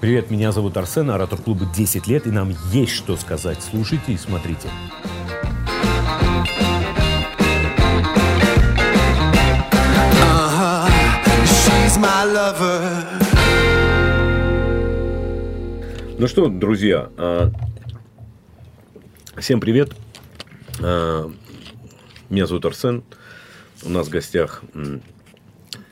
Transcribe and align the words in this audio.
Привет, 0.00 0.30
меня 0.30 0.52
зовут 0.52 0.76
Арсен, 0.76 1.10
оратор 1.10 1.42
клуба 1.42 1.66
10 1.66 2.06
лет, 2.06 2.28
и 2.28 2.30
нам 2.30 2.54
есть 2.70 2.92
что 2.92 3.16
сказать. 3.16 3.58
Слушайте 3.60 4.12
и 4.12 4.16
смотрите. 4.16 4.68
Uh-huh. 10.22 10.88
Ну 16.16 16.28
что, 16.28 16.46
друзья, 16.46 17.10
а, 17.16 17.50
всем 19.36 19.58
привет. 19.60 19.96
А, 20.80 21.28
Меня 22.30 22.46
зовут 22.46 22.66
Арсен. 22.66 23.02
У 23.82 23.88
нас 23.88 24.06
в 24.06 24.10
гостях 24.10 24.62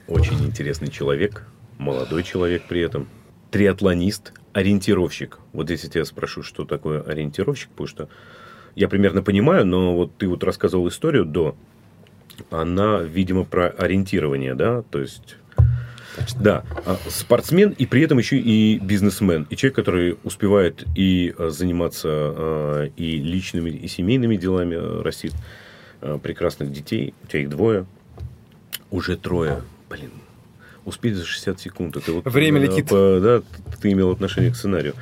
очень 0.07 0.45
интересный 0.45 0.93
человек, 0.93 1.45
молодой 1.79 2.23
человек 2.23 2.63
при 2.69 2.83
этом, 2.83 3.09
триатлонист, 3.57 4.35
ориентировщик. 4.53 5.39
Вот 5.55 5.71
если 5.71 5.89
тебя 5.89 6.05
спрошу, 6.05 6.43
что 6.43 6.67
такое 6.67 7.01
ориентировщик, 7.01 7.71
потому 7.71 7.87
что 7.87 8.09
я 8.75 8.87
примерно 8.87 9.23
понимаю, 9.23 9.65
но 9.65 9.97
вот 9.97 10.15
ты 10.19 10.29
вот 10.29 10.45
рассказывал 10.45 10.89
историю 10.89 11.25
до, 11.25 11.57
она, 12.51 13.01
видимо, 13.01 13.45
про 13.45 13.69
ориентирование, 13.69 14.55
да, 14.55 14.83
то 14.83 15.01
есть 15.01 15.39
да, 16.39 16.65
а, 16.85 16.99
спортсмен 17.09 17.71
и 17.71 17.87
при 17.87 18.03
этом 18.03 18.19
еще 18.19 18.37
и 18.37 18.79
бизнесмен. 18.79 19.47
И 19.49 19.57
человек, 19.57 19.77
который 19.77 20.19
успевает 20.23 20.85
и 20.95 21.35
а, 21.39 21.49
заниматься 21.49 22.09
а, 22.11 22.91
и 22.95 23.17
личными, 23.17 23.71
и 23.71 23.89
семейными 23.89 24.37
делами, 24.37 24.75
растит 24.75 25.33
прекрасных 26.23 26.73
детей. 26.73 27.15
У 27.25 27.27
тебя 27.27 27.41
их 27.41 27.49
двое. 27.49 27.87
Уже 28.91 29.17
трое. 29.17 29.63
Блин, 29.89 30.11
успеть 30.87 31.17
за 31.17 31.27
60 31.27 31.61
секунд. 31.61 31.97
Это 31.97 32.13
вот, 32.13 32.25
Время 32.25 32.61
а, 32.61 32.63
летит. 32.63 32.89
по- 32.89 33.21
да, 33.21 33.43
ты 33.83 33.93
имел 33.93 34.11
отношение 34.11 34.51
к 34.53 34.57
сценарию. 34.57 34.95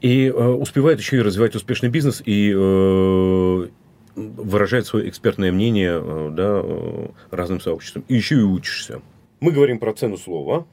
И 0.00 0.26
э, 0.26 0.30
успевает 0.32 0.98
еще 0.98 1.18
и 1.18 1.20
развивать 1.20 1.54
успешный 1.54 1.88
бизнес 1.88 2.20
и 2.26 2.50
э, 2.52 3.68
выражает 4.16 4.86
свое 4.86 5.08
экспертное 5.08 5.52
мнение 5.52 6.00
э, 6.02 6.30
да, 6.32 6.60
э, 6.62 7.06
разным 7.30 7.60
сообществам. 7.60 8.04
И 8.08 8.14
еще 8.14 8.34
и 8.36 8.42
учишься. 8.42 9.00
Мы 9.40 9.52
говорим 9.52 9.78
про 9.78 9.92
цену 9.94 10.16
слова. 10.18 10.66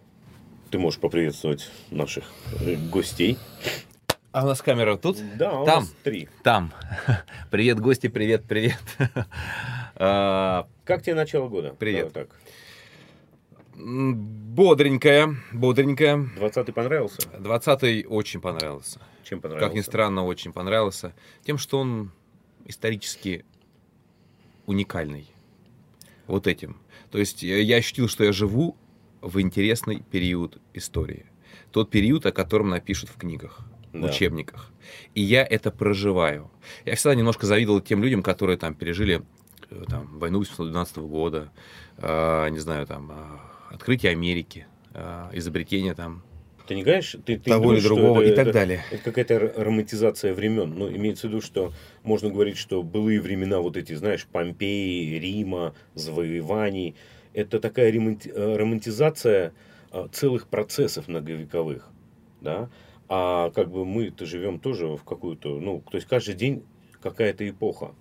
Ты 0.70 0.80
можешь 0.80 1.00
поприветствовать 1.00 1.70
наших 1.92 2.24
э, 2.62 2.76
гостей. 2.76 3.38
А 4.32 4.46
у 4.46 4.48
нас 4.48 4.62
камера 4.62 4.96
тут? 4.96 5.18
Да, 5.38 5.60
у 5.60 5.66
Там. 5.66 5.84
нас 5.84 5.94
три. 6.04 6.30
Там. 6.44 6.72
Привет, 7.52 7.80
гости, 7.82 8.08
привет, 8.08 8.44
привет. 8.48 8.80
А, 10.04 10.68
Как 10.84 11.04
тебе 11.04 11.14
начало 11.16 11.48
года? 11.48 11.76
Привет. 11.78 12.12
Давай 12.14 12.28
так. 12.28 12.36
Бодренькая, 13.76 15.36
бодренькая. 15.54 16.30
20-й 16.38 16.74
понравился? 16.74 17.22
20-й 17.40 18.06
очень 18.08 18.42
понравился. 18.42 19.00
Чем 19.24 19.40
понравился? 19.42 19.68
Как 19.68 19.76
ни 19.76 19.82
странно, 19.82 20.26
очень 20.26 20.52
понравился. 20.54 21.14
Тем, 21.44 21.58
что 21.58 21.80
он 21.80 22.12
исторически 22.66 23.46
уникальный. 24.66 25.28
Вот 26.28 26.48
этим. 26.48 26.78
То 27.12 27.18
есть 27.18 27.44
я 27.44 27.78
ощутил, 27.78 28.08
что 28.08 28.24
я 28.24 28.32
живу 28.32 28.76
в 29.22 29.40
интересный 29.42 30.02
период 30.12 30.60
истории. 30.74 31.26
Тот 31.72 31.90
период, 31.90 32.26
о 32.26 32.32
котором 32.32 32.70
напишут 32.70 33.10
в 33.10 33.16
книгах, 33.18 33.62
в 33.94 34.00
Да. 34.00 34.08
учебниках. 34.08 34.72
И 35.16 35.22
я 35.22 35.44
это 35.46 35.72
проживаю. 35.72 36.50
Я 36.86 36.96
всегда 36.96 37.16
немножко 37.16 37.46
завидовал 37.46 37.82
тем 37.82 38.04
людям, 38.04 38.22
которые 38.24 38.58
там 38.58 38.76
пережили 38.76 39.24
э, 39.70 39.84
там, 39.88 40.20
войну 40.20 40.40
1812 40.40 40.98
года, 41.08 41.52
э, 41.98 42.50
не 42.50 42.60
знаю, 42.60 42.86
там, 42.88 43.12
э, 43.12 43.16
открытие 43.74 44.12
Америки, 44.12 44.68
э, 44.94 45.30
изобретение 45.34 45.94
там 45.94 46.24
Ты 46.68 46.76
не 46.76 46.84
говоришь, 46.84 47.16
ты, 47.26 47.38
ты 47.38 47.50
того 47.50 47.64
думаешь, 47.64 47.82
или 47.82 47.88
другого 47.88 48.22
это- 48.22 48.32
и 48.32 48.36
так 48.36 48.48
это- 48.48 48.54
далее. 48.54 48.82
Это 48.92 49.04
какая-то 49.04 49.40
романтизация 49.58 50.34
времен. 50.34 50.74
Ну, 50.78 50.90
имеется 50.90 51.28
в 51.28 51.32
виду, 51.32 51.42
что 51.42 51.74
можно 52.04 52.30
говорить, 52.30 52.58
что 52.58 52.82
былые 52.84 53.20
времена, 53.20 53.60
вот 53.60 53.76
эти, 53.78 53.94
знаешь, 53.94 54.26
Помпеи, 54.32 55.18
Рима, 55.20 55.74
завоеваний, 55.96 56.96
это 57.34 57.60
такая 57.60 57.92
э, 57.92 58.56
романтизация 58.58 59.54
э, 59.92 60.08
целых 60.14 60.48
процессов 60.48 61.08
многовековых, 61.10 61.90
да, 62.40 62.70
а 63.10 63.50
как 63.52 63.70
бы 63.70 63.84
мы-то 63.84 64.26
живем 64.26 64.60
тоже 64.60 64.88
в 64.88 65.04
какую-то, 65.04 65.60
ну, 65.60 65.82
то 65.90 65.98
есть 65.98 66.08
каждый 66.08 66.36
день 66.36 66.64
какая-то 67.02 67.50
эпоха. 67.50 67.92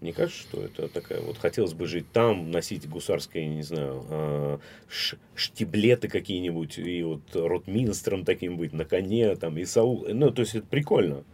Мне 0.00 0.12
кажется, 0.12 0.40
что 0.42 0.62
это 0.62 0.88
такая 0.88 1.20
вот 1.22 1.38
хотелось 1.38 1.72
бы 1.72 1.86
жить 1.86 2.04
там, 2.12 2.50
носить 2.50 2.86
гусарские, 2.88 3.46
не 3.46 3.62
знаю, 3.62 4.60
ш- 4.88 5.16
штиблеты 5.34 6.08
какие-нибудь, 6.08 6.78
и 6.78 7.02
вот 7.02 7.22
ротминстром 7.34 8.24
таким 8.24 8.58
быть, 8.58 8.72
на 8.74 8.84
коне, 8.84 9.34
там, 9.36 9.56
и 9.56 9.64
Саул. 9.64 10.06
Ну, 10.08 10.30
то 10.30 10.42
есть 10.42 10.54
это 10.54 10.66
прикольно. 10.66 11.24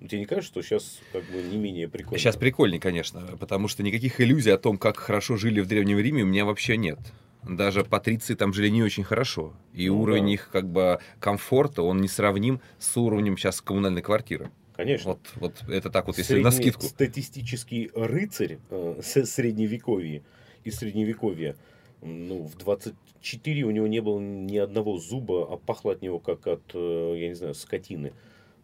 Но 0.00 0.06
Тебе 0.06 0.20
не 0.20 0.26
кажется, 0.26 0.52
что 0.52 0.62
сейчас 0.62 1.00
как 1.12 1.24
бы 1.24 1.42
не 1.42 1.56
менее 1.56 1.88
прикольно? 1.88 2.18
Сейчас 2.18 2.36
прикольнее, 2.36 2.80
конечно, 2.80 3.22
потому 3.40 3.66
что 3.66 3.82
никаких 3.82 4.20
иллюзий 4.20 4.50
о 4.52 4.58
том, 4.58 4.78
как 4.78 4.96
хорошо 4.96 5.36
жили 5.36 5.60
в 5.60 5.66
Древнем 5.66 5.98
Риме, 5.98 6.22
у 6.22 6.26
меня 6.26 6.44
вообще 6.44 6.76
нет. 6.76 7.00
Даже 7.42 7.82
патриции 7.84 8.34
там 8.34 8.52
жили 8.52 8.68
не 8.68 8.82
очень 8.84 9.02
хорошо. 9.04 9.52
И 9.72 9.88
Ну 9.88 10.00
уровень 10.00 10.26
да. 10.26 10.32
их 10.32 10.50
как 10.52 10.68
бы 10.70 11.00
комфорта, 11.18 11.82
он 11.82 12.00
несравним 12.00 12.60
с 12.78 12.96
уровнем 12.96 13.36
сейчас 13.36 13.60
коммунальной 13.60 14.02
квартиры. 14.02 14.50
Конечно. 14.78 15.10
Вот, 15.10 15.20
вот 15.34 15.68
это 15.68 15.90
так 15.90 16.06
вот, 16.06 16.16
если 16.18 16.34
Средний 16.34 16.44
на 16.44 16.50
скидку. 16.52 16.82
Статистический 16.82 17.90
рыцарь 17.96 18.58
э, 18.70 19.00
с 19.02 19.24
средневековья 19.26 20.22
и 20.62 20.70
средневековья, 20.70 21.56
ну, 22.00 22.44
в 22.44 22.56
24 22.56 23.64
у 23.64 23.72
него 23.72 23.88
не 23.88 24.00
было 24.00 24.20
ни 24.20 24.56
одного 24.56 24.98
зуба, 24.98 25.52
а 25.52 25.56
пахло 25.56 25.90
от 25.90 26.00
него 26.00 26.20
как 26.20 26.46
от, 26.46 26.62
э, 26.74 27.14
я 27.16 27.28
не 27.28 27.34
знаю, 27.34 27.54
скотины. 27.54 28.12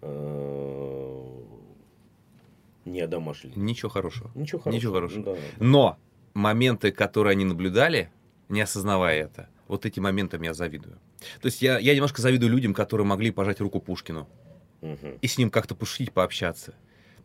Э, 0.03 1.21
Не 2.85 3.01
одомашили. 3.01 3.53
Ничего 3.57 3.89
хорошего. 3.89 4.31
Ничего 4.37 4.61
хорошего. 4.61 4.79
Ничего 4.79 4.95
хорошего. 4.95 5.25
Да. 5.25 5.37
Но 5.59 5.99
моменты, 6.33 6.93
которые 6.93 7.33
они 7.33 7.45
наблюдали, 7.45 8.09
не 8.49 8.61
осознавая 8.61 9.25
это, 9.25 9.49
вот 9.67 9.85
эти 9.85 9.99
моментам 9.99 10.43
я 10.43 10.55
завидую. 10.55 10.97
То 11.41 11.47
есть 11.47 11.61
я, 11.61 11.81
я 11.81 11.93
немножко 11.93 12.23
завидую 12.23 12.53
людям, 12.53 12.73
которые 12.73 13.05
могли 13.05 13.33
пожать 13.33 13.61
руку 13.61 13.81
Пушкину 13.81 14.29
И 15.21 15.27
с 15.27 15.39
ним 15.39 15.51
как-то 15.51 15.75
пошутить, 15.75 16.13
пообщаться. 16.13 16.75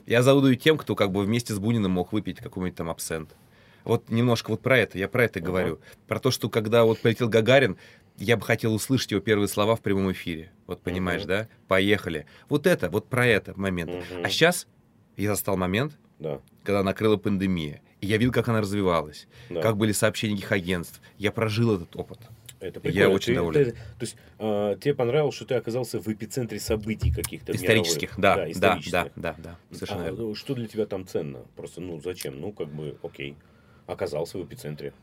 Я 0.06 0.24
завидую 0.24 0.56
тем, 0.56 0.78
кто 0.78 0.96
как 0.96 1.12
бы 1.12 1.24
вместе 1.24 1.53
с 1.53 1.59
Буниным 1.59 1.92
мог 1.92 2.14
выпить 2.14 2.38
какой-нибудь 2.40 2.75
там 2.78 2.90
абсент. 2.90 3.36
Вот 3.84 4.09
немножко 4.09 4.52
вот 4.52 4.62
про 4.62 4.78
это, 4.78 4.97
я 4.97 5.08
про 5.08 5.25
это 5.25 5.40
Ага. 5.40 5.46
говорю. 5.47 5.80
Про 6.08 6.19
то, 6.19 6.31
что 6.31 6.50
когда 6.50 6.84
вот 6.84 7.00
полетел 7.02 7.30
Гагарин, 7.30 7.78
я 8.18 8.36
бы 8.38 8.44
хотел 8.44 8.74
услышать 8.74 9.12
его 9.12 9.22
первые 9.22 9.48
слова 9.48 9.75
в 9.75 9.81
прямом 9.81 10.12
эфире. 10.12 10.52
Вот 10.68 10.81
понимаешь, 10.81 11.22
Мгм. 11.22 11.28
да? 11.30 11.48
Поехали. 11.68 12.25
Вот 12.50 12.68
это, 12.68 12.90
вот 12.90 13.08
про 13.08 13.25
это 13.25 13.58
момент. 13.59 13.92
Мгм. 13.92 14.25
А 14.25 14.30
сейчас 14.30 14.68
я 15.16 15.30
застал 15.30 15.56
момент, 15.58 15.98
Да. 16.19 16.42
когда 16.64 16.84
накрыла 16.84 17.18
пандемия. 17.18 17.81
И 18.02 18.08
я 18.08 18.18
видел, 18.18 18.31
как 18.31 18.48
она 18.48 18.62
развивалась, 18.62 19.28
да. 19.50 19.62
как 19.62 19.78
были 19.78 19.92
сообщения 19.92 20.36
их 20.36 20.52
агентств. 20.52 21.02
Я 21.18 21.31
прожил 21.31 21.75
этот 21.75 21.96
опыт. 21.96 22.19
Это 22.59 22.80
Я 22.80 22.92
прикольно. 22.92 23.09
очень 23.09 23.28
Ты- 23.28 23.36
доволен. 23.36 23.66
ты- 23.66 23.72
то 23.72 23.78
есть 24.02 24.16
а, 24.38 24.75
тебе 24.75 24.94
понравилось, 24.94 25.36
что 25.36 25.46
ты 25.46 25.56
оказался 25.56 26.00
в 26.00 26.08
эпицентре 26.08 26.59
событий 26.59 27.12
каких-то 27.12 27.53
Исторических, 27.53 28.18
мировых. 28.18 28.22
да, 28.22 28.36
да, 28.36 28.42
да, 28.46 28.52
исторических. 28.52 29.12
да, 29.16 29.36
да, 29.38 29.56
совершенно 29.72 30.02
А, 30.08 30.12
верно. 30.12 30.36
что 30.36 30.53
для 30.56 30.68
тебя 30.68 30.86
там 30.86 31.08
ценно? 31.08 31.46
Просто, 31.56 31.80
ну, 31.81 32.02
зачем? 32.02 32.40
Ну, 32.42 32.52
как 32.52 32.68
бы, 32.68 32.98
окей. 33.02 33.36
Оказался 33.88 34.38
в 34.38 34.44
эпицентре. 34.46 34.94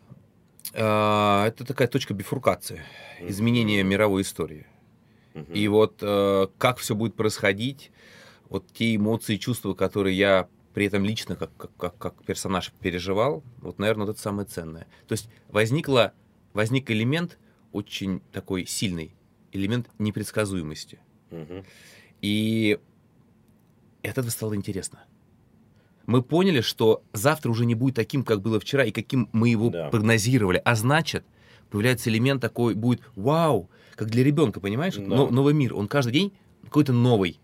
А, 0.74 1.46
Это 1.46 1.64
такая 1.64 1.88
точка 1.88 2.12
бифуркации, 2.14 2.82
Мгм. 3.20 3.30
изменения 3.30 3.82
мировой 3.82 4.22
истории. 4.22 4.66
Мгм. 5.34 5.52
И 5.52 5.68
вот 5.68 5.98
э, 6.02 6.46
как 6.58 6.78
все 6.78 6.94
будет 6.94 7.14
происходить, 7.14 7.90
вот 8.48 8.66
те 8.72 8.94
эмоции 8.96 9.36
чувства, 9.36 9.74
которые 9.74 10.16
я 10.16 10.48
при 10.74 10.86
этом 10.86 11.04
лично 11.04 11.36
как, 11.36 11.50
как, 11.56 11.70
как, 11.76 11.96
как 11.98 12.24
персонаж 12.24 12.72
переживал, 12.80 13.42
вот, 13.58 13.78
наверное, 13.78 14.06
вот 14.06 14.12
это 14.12 14.20
самое 14.20 14.46
ценное. 14.46 14.86
То 15.08 15.12
есть 15.12 15.28
возникла, 15.48 16.12
возник 16.52 16.90
элемент 16.90 17.38
очень 17.76 18.22
такой 18.32 18.66
сильный, 18.66 19.14
элемент 19.52 19.88
непредсказуемости. 19.98 20.98
Мгм. 21.30 21.64
И 22.22 22.78
от 24.02 24.10
этого 24.10 24.30
стало 24.30 24.54
интересно. 24.56 25.04
Мы 26.06 26.22
поняли, 26.22 26.60
что 26.62 27.02
завтра 27.12 27.50
уже 27.50 27.66
не 27.66 27.74
будет 27.74 27.96
таким, 27.96 28.22
как 28.24 28.40
было 28.40 28.58
вчера, 28.60 28.84
и 28.84 28.92
каким 28.92 29.28
мы 29.32 29.48
его 29.50 29.70
Да. 29.70 29.90
прогнозировали. 29.90 30.62
А 30.64 30.74
значит, 30.74 31.24
появляется 31.70 32.08
элемент 32.10 32.40
такой, 32.40 32.74
будет 32.74 33.02
вау, 33.16 33.68
как 33.94 34.08
для 34.08 34.22
ребенка, 34.24 34.60
понимаешь? 34.60 34.94
Да. 34.94 35.02
Но- 35.02 35.28
новый 35.30 35.52
мир. 35.52 35.74
Он 35.74 35.88
каждый 35.88 36.12
день 36.12 36.32
какой-то 36.64 36.92
новый. 36.92 37.40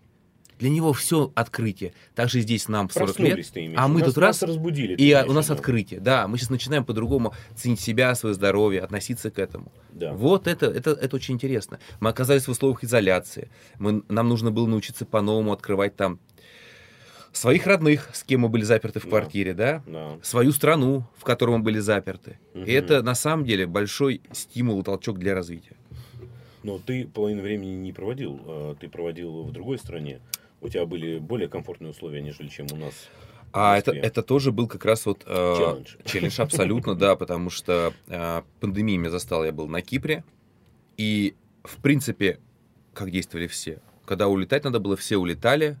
Для 0.63 0.69
него 0.69 0.93
все 0.93 1.29
открытие. 1.35 1.91
Также 2.15 2.39
здесь 2.39 2.69
нам 2.69 2.87
в 2.87 2.93
40 2.93 3.19
лет. 3.19 3.45
А 3.75 3.89
мы 3.89 3.99
Нас- 3.99 4.07
тут 4.07 4.17
раз, 4.17 4.41
разбудили. 4.43 4.95
И 4.95 5.13
у 5.13 5.33
нас 5.33 5.49
открытие. 5.49 5.99
Да, 5.99 6.25
мы 6.29 6.37
сейчас 6.37 6.51
начинаем 6.51 6.85
по-другому 6.85 7.33
ценить 7.53 7.81
себя, 7.81 8.15
свое 8.15 8.33
здоровье, 8.33 8.79
относиться 8.79 9.29
к 9.29 9.39
этому. 9.39 9.73
Да. 9.91 10.13
Вот 10.13 10.47
это, 10.47 10.67
это, 10.67 10.91
это 10.91 11.17
очень 11.17 11.33
интересно. 11.33 11.79
Мы 11.99 12.07
оказались 12.09 12.47
в 12.47 12.51
условиях 12.51 12.81
изоляции. 12.85 13.49
Мы, 13.77 14.03
нам 14.07 14.29
нужно 14.29 14.51
было 14.51 14.65
научиться 14.65 15.05
по-новому 15.05 15.51
открывать 15.51 15.97
там 15.97 16.17
своих 17.33 17.67
родных, 17.67 18.09
с 18.13 18.23
кем 18.23 18.39
мы 18.41 18.47
были 18.47 18.63
заперты 18.63 19.01
в 19.01 19.03
Да. 19.03 19.09
квартире, 19.09 19.53
да, 19.53 19.83
Да. 19.85 20.17
свою 20.21 20.53
страну, 20.53 21.03
в 21.17 21.25
которой 21.25 21.57
мы 21.57 21.59
были 21.63 21.79
заперты. 21.79 22.39
Мгм. 22.53 22.63
И 22.63 22.71
это 22.71 23.03
на 23.03 23.15
самом 23.15 23.43
деле 23.43 23.67
большой 23.67 24.21
стимул 24.31 24.79
и 24.79 24.83
толчок 24.83 25.19
для 25.19 25.35
развития. 25.35 25.75
Но 26.63 26.79
ты 26.79 27.05
половину 27.05 27.41
времени 27.41 27.71
не 27.75 27.91
проводил, 27.91 28.39
а 28.45 28.75
ты 28.75 28.87
проводил 28.87 29.43
в 29.43 29.51
другой 29.51 29.77
стране. 29.77 30.21
У 30.63 30.69
тебя 30.69 30.85
были 30.85 31.19
более 31.19 31.49
комфортные 31.49 31.91
условия, 31.91 32.21
нежели 32.21 32.47
чем 32.47 32.67
у 32.71 32.77
нас. 32.77 32.93
А 33.51 33.77
это, 33.77 33.91
это 33.91 34.23
тоже 34.23 34.51
был 34.51 34.67
как 34.67 34.85
раз 34.85 35.05
вот... 35.05 35.23
э, 35.27 35.55
Челлендж. 35.57 35.95
Челлендж, 36.05 36.41
абсолютно, 36.41 36.95
да, 36.95 37.15
потому 37.15 37.49
что 37.49 37.93
э, 38.07 38.41
пандемия 38.61 38.97
меня 38.97 39.09
застала, 39.11 39.43
я 39.43 39.51
был 39.51 39.67
на 39.67 39.81
Кипре, 39.81 40.23
и, 40.97 41.35
в 41.63 41.81
принципе, 41.81 42.39
как 42.93 43.11
действовали 43.11 43.47
все. 43.47 43.79
Когда 44.05 44.27
улетать 44.27 44.63
надо 44.63 44.79
было, 44.79 44.95
все 44.95 45.17
улетали, 45.17 45.77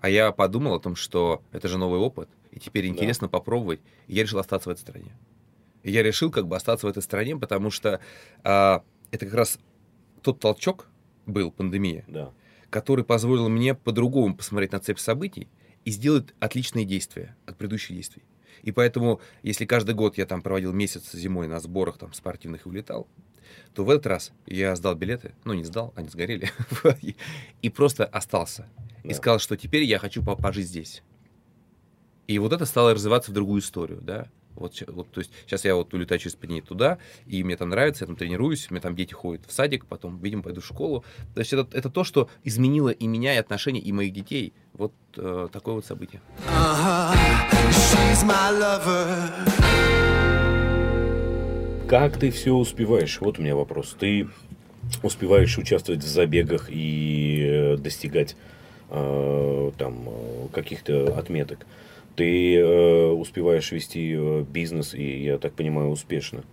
а 0.00 0.08
я 0.08 0.32
подумал 0.32 0.74
о 0.74 0.80
том, 0.80 0.94
что 0.94 1.42
это 1.52 1.68
же 1.68 1.76
новый 1.76 1.98
опыт, 2.00 2.28
и 2.52 2.60
теперь 2.60 2.84
Да. 2.84 2.90
интересно 2.90 3.28
попробовать, 3.28 3.80
и 4.06 4.14
я 4.14 4.22
решил 4.22 4.38
остаться 4.38 4.68
в 4.68 4.72
этой 4.72 4.80
стране. 4.80 5.12
И 5.82 5.90
я 5.90 6.02
решил 6.02 6.30
как 6.30 6.46
бы 6.46 6.56
остаться 6.56 6.86
в 6.86 6.90
этой 6.90 7.02
стране, 7.02 7.36
потому 7.36 7.70
что 7.70 8.00
а, 8.44 8.82
это 9.10 9.26
как 9.26 9.34
раз 9.34 9.58
тот 10.22 10.38
толчок 10.40 10.86
был, 11.26 11.50
пандемия, 11.50 12.04
Да. 12.06 12.32
Который 12.70 13.04
позволил 13.04 13.48
мне 13.48 13.74
по-другому 13.74 14.34
посмотреть 14.36 14.72
на 14.72 14.80
цепь 14.80 14.98
событий 14.98 15.48
и 15.84 15.90
сделать 15.90 16.28
отличные 16.40 16.84
действия 16.84 17.36
от 17.46 17.56
предыдущих 17.56 17.96
действий. 17.96 18.22
И 18.62 18.72
поэтому, 18.72 19.20
если 19.42 19.64
каждый 19.64 19.94
год 19.94 20.18
я 20.18 20.26
там 20.26 20.42
проводил 20.42 20.72
месяц 20.72 21.12
зимой 21.12 21.48
на 21.48 21.60
сборах 21.60 21.98
там 21.98 22.12
спортивных 22.12 22.66
и 22.66 22.68
улетал, 22.68 23.08
то 23.74 23.84
в 23.84 23.90
этот 23.90 24.06
раз 24.06 24.32
я 24.46 24.76
сдал 24.76 24.94
билеты, 24.94 25.34
ну 25.44 25.54
не 25.54 25.64
сдал, 25.64 25.92
они 25.96 26.08
сгорели, 26.08 26.50
и- 27.62 27.70
просто 27.70 28.04
остался. 28.04 28.68
И 29.02 29.12
сказал, 29.14 29.38
что 29.38 29.56
теперь 29.56 29.84
я 29.84 29.98
хочу 29.98 30.22
по- 30.22 30.36
пожить 30.36 30.66
здесь. 30.68 31.02
И 32.26 32.38
вот 32.38 32.52
это 32.52 32.66
стало 32.66 32.94
развиваться 32.94 33.30
в 33.30 33.34
другую 33.34 33.60
историю, 33.60 34.00
да. 34.02 34.28
Вот, 34.54 34.82
вот, 34.88 35.10
то 35.10 35.20
есть 35.20 35.30
сейчас 35.46 35.64
я 35.64 35.74
вот 35.74 35.92
улетаю 35.94 36.18
через 36.18 36.34
пять 36.34 36.50
дней 36.50 36.60
туда, 36.60 36.98
и 37.26 37.42
мне 37.44 37.56
там 37.56 37.70
нравится, 37.70 38.04
я 38.04 38.06
там 38.06 38.16
тренируюсь, 38.16 38.66
у 38.70 38.74
меня 38.74 38.82
там 38.82 38.94
дети 38.94 39.14
ходят 39.14 39.46
в 39.46 39.52
садик, 39.52 39.86
потом, 39.86 40.18
видимо, 40.20 40.42
пойду 40.42 40.60
в 40.60 40.66
школу. 40.66 41.04
То 41.34 41.40
есть 41.40 41.52
это, 41.52 41.68
это 41.76 41.88
то, 41.88 42.04
что 42.04 42.28
изменило 42.44 42.90
и 42.90 43.06
меня, 43.06 43.34
и 43.34 43.38
отношения, 43.38 43.80
и 43.80 43.92
моих 43.92 44.12
детей. 44.12 44.52
Вот 44.74 44.92
э, 45.16 45.48
такое 45.52 45.74
вот 45.74 45.86
событие. 45.86 46.20
Uh-huh. 46.46 47.16
Как 51.88 52.18
ты 52.18 52.30
все 52.30 52.54
успеваешь? 52.54 53.20
Вот 53.20 53.38
у 53.38 53.42
меня 53.42 53.56
вопрос. 53.56 53.96
Ты 53.98 54.28
успеваешь 55.02 55.58
участвовать 55.58 56.04
в 56.04 56.06
забегах 56.06 56.68
и 56.70 57.44
э, 57.44 57.76
достигать 57.76 58.36
э, 58.90 59.70
там 59.76 60.08
э, 60.08 60.48
каких-то 60.52 61.18
отметок. 61.18 61.66
Ты 62.20 62.56
э, 62.56 63.10
успеваешь 63.12 63.72
вести 63.72 64.14
э, 64.14 64.44
бизнес, 64.46 64.92
и 64.92 65.22
я 65.22 65.38
так 65.38 65.54
понимаю, 65.54 65.88
успешно. 65.88 66.44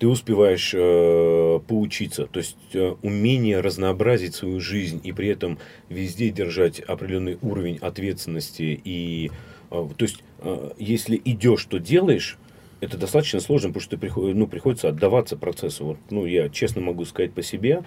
Ты 0.00 0.08
успеваешь 0.08 0.74
э, 0.74 1.60
поучиться, 1.68 2.26
то 2.26 2.40
есть 2.40 2.56
э, 2.74 2.96
умение 3.02 3.60
разнообразить 3.60 4.34
свою 4.34 4.58
жизнь 4.58 5.00
и 5.04 5.12
при 5.12 5.28
этом 5.28 5.60
везде 5.88 6.30
держать 6.30 6.80
определенный 6.80 7.38
уровень 7.40 7.78
ответственности 7.80 8.80
и 8.82 9.30
э, 9.70 9.88
то 9.96 10.02
есть 10.02 10.24
э, 10.40 10.70
если 10.76 11.22
идешь, 11.24 11.64
то 11.66 11.78
делаешь, 11.78 12.36
это 12.80 12.98
достаточно 12.98 13.38
сложно, 13.38 13.68
потому 13.68 13.82
что 13.82 13.90
ты 13.90 13.98
приход- 13.98 14.34
ну, 14.34 14.48
приходится 14.48 14.88
отдаваться 14.88 15.36
процессу. 15.36 15.84
Вот, 15.84 15.98
ну, 16.10 16.26
я 16.26 16.48
честно 16.48 16.80
могу 16.80 17.04
сказать 17.04 17.32
по 17.32 17.42
себе, 17.42 17.84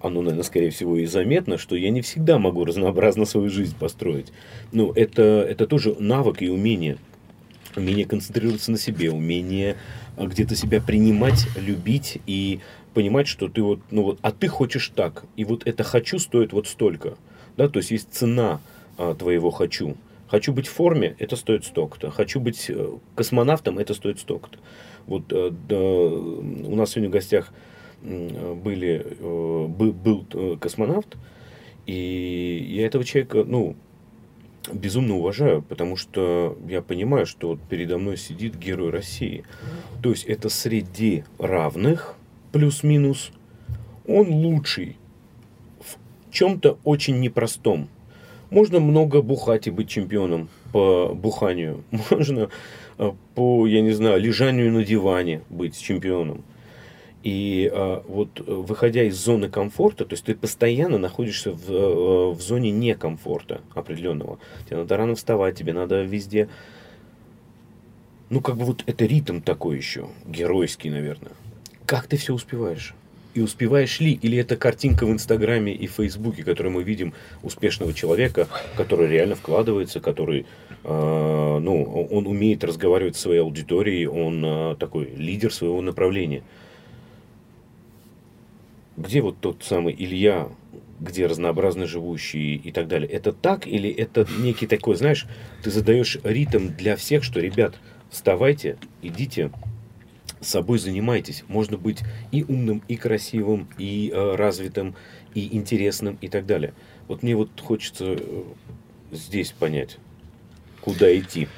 оно, 0.00 0.22
наверное, 0.22 0.44
скорее 0.44 0.70
всего 0.70 0.96
и 0.96 1.06
заметно, 1.06 1.58
что 1.58 1.76
я 1.76 1.90
не 1.90 2.00
всегда 2.00 2.38
могу 2.38 2.64
разнообразно 2.64 3.24
свою 3.24 3.50
жизнь 3.50 3.76
построить. 3.78 4.32
Ну, 4.72 4.92
это, 4.92 5.22
это 5.22 5.66
тоже 5.66 5.94
навык 5.98 6.42
и 6.42 6.48
умение. 6.48 6.98
Умение 7.76 8.06
концентрироваться 8.06 8.70
на 8.72 8.78
себе, 8.78 9.10
умение 9.10 9.76
а, 10.16 10.26
где-то 10.26 10.56
себя 10.56 10.80
принимать, 10.80 11.46
любить 11.56 12.18
и 12.26 12.60
понимать, 12.94 13.28
что 13.28 13.48
ты 13.48 13.62
вот, 13.62 13.80
ну 13.90 14.02
вот, 14.02 14.18
а 14.22 14.32
ты 14.32 14.48
хочешь 14.48 14.90
так, 14.94 15.24
и 15.36 15.44
вот 15.44 15.66
это 15.66 15.84
хочу 15.84 16.18
стоит 16.18 16.52
вот 16.52 16.66
столько, 16.66 17.14
да, 17.56 17.68
то 17.68 17.78
есть 17.78 17.92
есть 17.92 18.12
цена 18.12 18.60
а, 18.98 19.14
твоего 19.14 19.50
хочу. 19.50 19.96
Хочу 20.28 20.52
быть 20.52 20.68
в 20.68 20.72
форме, 20.72 21.16
это 21.18 21.34
стоит 21.34 21.64
столько-то. 21.64 22.12
Хочу 22.12 22.38
быть 22.38 22.66
э, 22.68 22.92
космонавтом, 23.16 23.80
это 23.80 23.94
стоит 23.94 24.20
столько-то. 24.20 24.60
Вот 25.06 25.24
э, 25.32 25.50
да, 25.68 25.76
у 25.76 26.76
нас 26.76 26.90
сегодня 26.90 27.08
в 27.08 27.12
гостях 27.12 27.52
были, 28.02 29.06
э, 29.18 29.66
был, 29.66 30.26
э, 30.32 30.56
космонавт, 30.60 31.16
и 31.86 32.66
я 32.70 32.86
этого 32.86 33.04
человека, 33.04 33.44
ну, 33.46 33.76
безумно 34.72 35.16
уважаю, 35.16 35.62
потому 35.62 35.96
что 35.96 36.56
я 36.68 36.82
понимаю, 36.82 37.26
что 37.26 37.48
вот 37.48 37.60
передо 37.68 37.98
мной 37.98 38.16
сидит 38.16 38.56
герой 38.56 38.90
России. 38.90 39.44
То 40.02 40.10
есть 40.10 40.24
это 40.24 40.48
среди 40.48 41.24
равных, 41.38 42.16
плюс-минус, 42.52 43.32
он 44.06 44.28
лучший 44.28 44.96
в 45.80 46.32
чем-то 46.32 46.78
очень 46.84 47.20
непростом. 47.20 47.88
Можно 48.50 48.80
много 48.80 49.22
бухать 49.22 49.66
и 49.66 49.70
быть 49.70 49.88
чемпионом 49.88 50.48
по 50.72 51.14
буханию. 51.14 51.84
Можно 52.10 52.48
э, 52.98 53.12
по, 53.34 53.66
я 53.66 53.80
не 53.80 53.92
знаю, 53.92 54.20
лежанию 54.20 54.72
на 54.72 54.84
диване 54.84 55.42
быть 55.50 55.80
чемпионом. 55.80 56.42
И 57.22 57.70
а, 57.72 58.02
вот 58.08 58.40
э, 58.40 58.42
выходя 58.46 59.02
из 59.02 59.16
зоны 59.16 59.50
комфорта, 59.50 60.06
то 60.06 60.14
есть 60.14 60.24
ты 60.24 60.34
постоянно 60.34 60.96
находишься 60.96 61.52
в, 61.52 61.70
э, 61.70 62.30
в 62.30 62.40
зоне 62.40 62.70
некомфорта 62.70 63.60
определенного. 63.74 64.38
Тебе 64.66 64.78
надо 64.78 64.96
рано 64.96 65.14
вставать, 65.14 65.56
тебе 65.56 65.72
надо 65.72 66.02
везде... 66.02 66.48
Ну, 68.30 68.40
как 68.40 68.56
бы 68.56 68.64
вот 68.64 68.84
это 68.86 69.04
ритм 69.04 69.40
такой 69.40 69.76
еще, 69.76 70.08
геройский, 70.26 70.88
наверное. 70.88 71.32
Как 71.84 72.06
ты 72.06 72.16
все 72.16 72.32
успеваешь? 72.32 72.94
И 73.34 73.40
успеваешь 73.40 74.00
ли? 74.00 74.12
Или 74.12 74.38
это 74.38 74.56
картинка 74.56 75.04
в 75.04 75.10
Инстаграме 75.10 75.72
и 75.72 75.86
Фейсбуке, 75.86 76.42
которую 76.42 76.72
мы 76.72 76.82
видим 76.82 77.12
успешного 77.42 77.92
человека, 77.92 78.48
который 78.76 79.08
реально 79.08 79.36
вкладывается, 79.36 80.00
который, 80.00 80.46
э, 80.84 81.58
ну, 81.60 82.08
он 82.10 82.26
умеет 82.26 82.64
разговаривать 82.64 83.16
с 83.16 83.20
своей 83.20 83.40
аудиторией, 83.40 84.06
он 84.06 84.44
э, 84.44 84.76
такой 84.80 85.10
лидер 85.14 85.52
своего 85.52 85.82
направления. 85.82 86.42
Где 88.96 89.22
вот 89.22 89.38
тот 89.40 89.62
самый 89.64 89.94
Илья, 89.96 90.48
где 90.98 91.26
разнообразно 91.26 91.86
живущий 91.86 92.56
и 92.56 92.72
так 92.72 92.88
далее? 92.88 93.08
Это 93.08 93.32
так 93.32 93.66
или 93.66 93.90
это 93.90 94.26
некий 94.38 94.66
такой, 94.66 94.96
знаешь, 94.96 95.26
ты 95.62 95.70
задаешь 95.70 96.18
ритм 96.22 96.68
для 96.68 96.96
всех, 96.96 97.24
что, 97.24 97.40
ребят, 97.40 97.76
вставайте, 98.10 98.76
идите, 99.02 99.50
собой 100.40 100.78
занимайтесь. 100.78 101.44
Можно 101.48 101.76
быть 101.78 102.00
и 102.32 102.44
умным, 102.44 102.82
и 102.88 102.96
красивым, 102.96 103.68
и 103.78 104.10
э, 104.12 104.34
развитым, 104.36 104.94
и 105.34 105.56
интересным, 105.56 106.18
и 106.20 106.28
так 106.28 106.46
далее. 106.46 106.74
Вот 107.08 107.22
мне 107.22 107.36
вот 107.36 107.50
хочется 107.60 108.16
э, 108.18 108.42
здесь 109.12 109.52
понять, 109.52 109.98
куда 110.80 111.16
идти. 111.16 111.48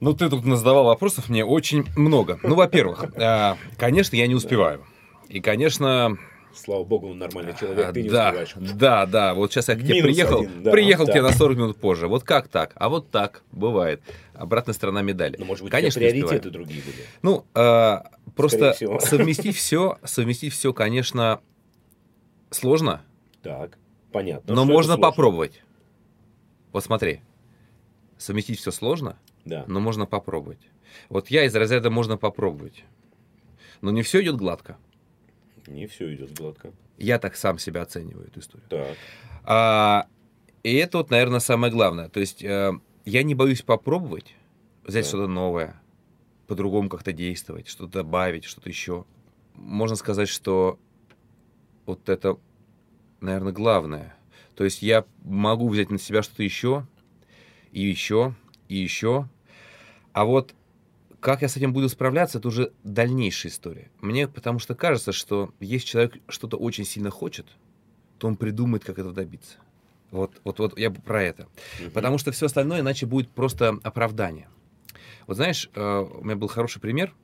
Ну, 0.00 0.14
ты 0.14 0.28
тут 0.28 0.44
задавал 0.44 0.84
вопросов 0.84 1.28
мне 1.28 1.44
очень 1.44 1.84
много. 1.96 2.38
Ну, 2.42 2.54
во-первых, 2.54 3.04
э, 3.16 3.56
конечно, 3.76 4.16
я 4.16 4.26
не 4.26 4.34
успеваю. 4.34 4.84
И, 5.28 5.40
конечно, 5.40 6.16
Слава 6.54 6.82
богу, 6.84 7.08
он 7.10 7.18
нормальный 7.18 7.54
человек, 7.58 7.86
А, 7.88 7.92
ты 7.92 8.02
не 8.02 8.08
да, 8.08 8.28
успеваешь. 8.28 8.54
да, 8.74 9.06
да. 9.06 9.34
Вот 9.34 9.52
сейчас 9.52 9.68
я 9.68 9.74
к 9.76 9.78
тебе 9.80 9.94
Минус 9.94 10.06
приехал, 10.06 10.40
один, 10.40 10.62
да, 10.62 10.70
приехал 10.72 11.04
к 11.04 11.06
да. 11.08 11.12
тебе 11.12 11.22
на 11.22 11.32
40 11.32 11.56
минут 11.56 11.76
позже. 11.78 12.08
Вот 12.08 12.24
как 12.24 12.48
так? 12.48 12.72
А 12.76 12.88
вот 12.88 13.10
так 13.10 13.42
бывает. 13.52 14.02
Обратная 14.34 14.74
сторона 14.74 15.02
медали. 15.02 15.36
Ну, 15.38 15.44
может 15.44 15.62
быть, 15.62 15.70
Конечно, 15.70 16.00
приоритеты 16.00 16.50
другие 16.50 16.82
были. 16.82 16.96
Ну, 17.22 17.44
э, 17.54 17.98
просто 18.34 18.74
совместить 19.00 19.56
все, 19.56 19.98
совместить 20.04 20.52
все, 20.52 20.72
конечно, 20.72 21.40
сложно, 22.50 23.02
Так, 23.42 23.78
понятно. 24.12 24.54
но 24.54 24.64
можно 24.64 24.96
попробовать. 24.98 25.62
Вот 26.72 26.84
смотри, 26.84 27.20
совместить 28.16 28.58
все 28.58 28.70
сложно, 28.70 29.16
Да. 29.44 29.64
но 29.68 29.80
можно 29.80 30.06
попробовать. 30.06 30.60
Вот 31.08 31.28
я 31.28 31.44
из 31.44 31.54
разряда 31.54 31.90
можно 31.90 32.16
попробовать. 32.16 32.84
Но 33.80 33.90
не 33.90 34.02
все 34.02 34.22
идет 34.22 34.36
гладко. 34.36 34.76
Не 35.68 35.86
все 35.86 36.14
идет 36.14 36.32
гладко. 36.36 36.72
Я 36.96 37.18
так 37.18 37.36
сам 37.36 37.58
себя 37.58 37.82
оцениваю 37.82 38.26
эту 38.26 38.40
историю. 38.40 38.68
Так. 38.68 38.96
А, 39.44 40.06
и 40.62 40.74
это 40.74 40.98
вот, 40.98 41.10
наверное, 41.10 41.40
самое 41.40 41.72
главное. 41.72 42.08
То 42.08 42.20
есть 42.20 42.42
э, 42.42 42.72
я 43.04 43.22
не 43.22 43.34
боюсь 43.34 43.62
попробовать, 43.62 44.34
взять 44.84 45.04
Да. 45.04 45.08
что-то 45.08 45.28
новое, 45.28 45.80
по-другому 46.46 46.88
как-то 46.88 47.12
действовать, 47.12 47.68
что-то 47.68 47.92
добавить, 48.02 48.44
что-то 48.44 48.68
еще. 48.68 49.04
Можно 49.54 49.96
сказать, 49.96 50.28
что 50.28 50.78
вот 51.86 52.08
это, 52.08 52.38
наверное, 53.20 53.52
главное. 53.52 54.14
То 54.54 54.64
есть 54.64 54.82
я 54.82 55.04
могу 55.22 55.68
взять 55.68 55.90
на 55.90 55.98
себя 55.98 56.22
что-то 56.22 56.42
еще, 56.42 56.86
и 57.70 57.82
еще, 57.82 58.34
и 58.68 58.76
еще. 58.76 59.28
А 60.12 60.24
вот 60.24 60.54
как 61.20 61.42
я 61.42 61.48
с 61.48 61.56
этим 61.56 61.72
буду 61.72 61.88
справляться, 61.88 62.38
это 62.38 62.48
уже 62.48 62.72
дальнейшая 62.84 63.50
история. 63.52 63.90
Мне 64.00 64.28
потому 64.28 64.58
что 64.58 64.74
кажется, 64.74 65.12
что 65.12 65.52
если 65.60 65.86
человек 65.86 66.16
что-то 66.28 66.56
очень 66.56 66.84
сильно 66.84 67.10
хочет, 67.10 67.46
то 68.18 68.28
он 68.28 68.36
придумает, 68.36 68.84
как 68.84 68.98
этого 68.98 69.14
добиться. 69.14 69.56
Вот, 70.10 70.40
вот, 70.44 70.58
вот 70.58 70.78
я 70.78 70.90
про 70.90 71.22
это. 71.22 71.48
Мгм. 71.80 71.90
Потому 71.90 72.18
что 72.18 72.32
все 72.32 72.46
остальное 72.46 72.80
иначе 72.80 73.06
будет 73.06 73.30
просто 73.30 73.78
оправдание. 73.82 74.48
Вот 75.26 75.36
знаешь, 75.36 75.68
э, 75.74 75.98
у 76.00 76.24
меня 76.24 76.36
был 76.36 76.48
хороший 76.48 76.80
пример. 76.80 77.14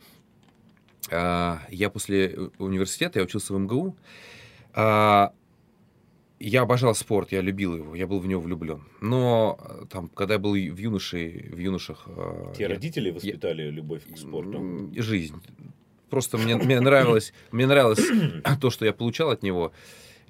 Э, 1.10 1.58
Я 1.70 1.88
после 1.90 2.26
э, 2.28 2.48
университета, 2.58 3.18
я 3.18 3.24
учился 3.24 3.54
в 3.54 3.58
МГУ, 3.58 3.96
А, 4.76 5.32
я 6.48 6.62
обожал 6.62 6.94
спорт, 6.94 7.32
я 7.32 7.40
любил 7.42 7.76
его, 7.76 7.94
я 7.94 8.06
был 8.06 8.20
в 8.20 8.26
него 8.26 8.40
влюблен. 8.40 8.82
Но 9.00 9.58
э, 9.60 9.84
там, 9.90 10.08
когда 10.08 10.34
я 10.34 10.40
был 10.40 10.52
в 10.52 10.78
юноше, 10.78 11.50
в 11.52 11.58
юношах... 11.58 12.04
э, 12.06 12.52
Те 12.56 12.62
я- 12.64 12.68
родители 12.68 13.10
воспитали 13.10 13.70
любовь 13.70 14.02
к 14.12 14.18
спорту. 14.18 14.90
Жизнь. 14.96 15.34
Просто 16.10 16.38
мне, 16.38 16.56
мне 16.56 16.80
нравилось, 16.80 17.32
мне 17.52 17.66
нравилось 17.66 18.04
то, 18.60 18.70
что 18.70 18.84
я 18.84 18.92
получал 18.92 19.30
от 19.30 19.42
него, 19.42 19.72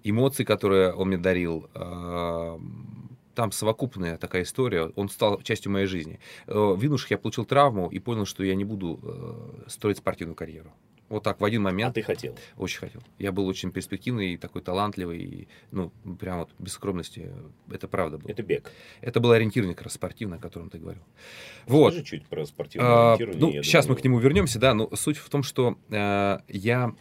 эмоции, 0.04 0.44
которые 0.44 0.92
он 0.92 1.09
мне 1.09 1.18
дарил. 1.18 1.68
Там 3.35 3.50
совокупная 3.50 4.16
такая 4.16 4.42
история. 4.42 4.92
Он 4.94 5.09
стал 5.09 5.42
частью 5.42 5.73
моей 5.73 5.87
жизни. 5.87 6.21
Э, 6.47 6.52
В 6.76 6.80
юношах 6.83 7.11
я 7.11 7.18
получил 7.18 7.44
травму 7.44 7.88
и 7.88 7.99
понял, 7.99 8.26
что 8.26 8.44
я 8.44 8.54
не 8.54 8.64
буду 8.64 9.00
строить 9.66 9.99
спортивную 9.99 10.37
карьеру. 10.37 10.71
Вот 11.14 11.23
так, 11.23 11.40
в 11.40 11.44
один 11.44 11.61
А 11.61 11.71
момент 11.71 11.94
ты 11.94 12.02
хотел. 12.02 12.37
очень 12.56 12.80
хотел. 12.80 13.00
Я 13.21 13.30
был 13.30 13.47
очень 13.47 13.71
перспективный 13.71 14.35
и 14.35 14.37
такой 14.37 14.62
талантливый, 14.62 15.18
и, 15.23 15.49
ну, 15.71 15.90
прям 16.18 16.40
вот 16.40 16.50
без 16.59 16.73
скромности, 16.73 17.30
это 17.71 17.87
правда 17.87 18.18
было. 18.18 18.28
Это 18.33 18.42
бег. 18.42 18.73
Это 19.00 19.21
было 19.21 19.37
ориентирование 19.37 19.76
как 19.76 19.85
раз 19.85 19.94
спортивное, 19.94 20.38
о 20.38 20.40
котором 20.40 20.71
ты 20.71 20.78
говорил. 20.78 21.04
Вот. 21.66 21.92
Скажи 21.92 22.04
чуть 22.04 22.26
про 22.26 22.44
спортивное 22.44 22.88
А, 22.90 23.14
ориентирование. 23.14 23.59
ну, 23.59 23.62
сейчас 23.62 23.85
мы 23.85 23.90
думаю, 23.90 24.00
к 24.00 24.04
нему 24.04 24.18
вернемся, 24.18 24.59
да, 24.59 24.75
но 24.75 24.90
суть 24.97 25.16
в 25.18 25.28
том, 25.30 25.44
что 25.44 25.78
э, 25.88 26.38
я 26.49 26.92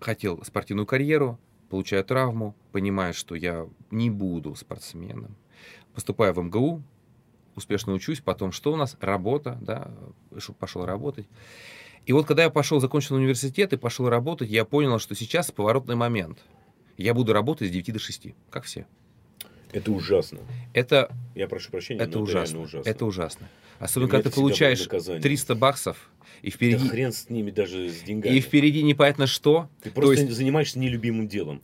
хотел 0.00 0.42
спортивную 0.44 0.86
карьеру, 0.86 1.38
получаю 1.70 2.04
травму, 2.04 2.56
понимаю, 2.72 3.14
что 3.14 3.36
я 3.36 3.68
не 3.92 4.10
буду 4.10 4.56
спортсменом, 4.56 5.36
поступаю 5.94 6.34
в 6.34 6.38
МГУ, 6.42 6.82
успешно 7.54 7.92
учусь, 7.92 8.20
потом 8.20 8.50
что 8.50 8.72
у 8.72 8.76
нас? 8.76 8.96
Работа, 9.00 9.56
да, 9.62 9.92
ш- 10.36 10.52
пошел 10.52 10.84
работать. 10.84 11.28
И 12.06 12.12
вот 12.12 12.26
когда 12.26 12.42
я 12.42 12.50
пошел, 12.50 12.80
закончил 12.80 13.16
университет 13.16 13.72
и 13.72 13.76
пошел 13.76 14.08
работать, 14.08 14.50
я 14.50 14.64
понял, 14.64 14.98
что 14.98 15.14
сейчас 15.14 15.50
поворотный 15.50 15.94
момент. 15.96 16.38
Я 16.96 17.14
буду 17.14 17.32
работать 17.32 17.68
с 17.68 17.70
9 17.70 17.92
до 17.94 17.98
6, 17.98 18.26
как 18.50 18.64
все. 18.64 18.86
Это 19.72 19.90
ужасно. 19.90 20.38
Это 20.72 21.10
Я 21.34 21.48
прошу 21.48 21.70
прощения, 21.72 22.00
это 22.00 22.18
но 22.18 22.24
ужасно. 22.24 22.56
это 22.58 22.62
ужасно. 22.64 22.90
Это 22.90 23.04
ужасно. 23.06 23.48
Особенно, 23.80 24.10
когда 24.10 24.30
ты 24.30 24.34
получаешь 24.36 24.80
наказание. 24.84 25.20
300 25.20 25.54
баксов, 25.56 26.10
и 26.42 26.50
Да 26.50 26.56
впереди, 26.56 26.88
хрен 26.88 27.12
с 27.12 27.28
ними 27.28 27.50
даже 27.50 27.88
с 27.90 28.02
деньгами. 28.02 28.36
и 28.36 28.40
впереди 28.40 28.82
непонятно 28.84 29.26
что. 29.26 29.68
Ты 29.82 29.90
То 29.90 29.96
просто 29.96 30.22
есть 30.22 30.32
занимаешься 30.34 30.78
нелюбимым 30.78 31.26
делом. 31.26 31.60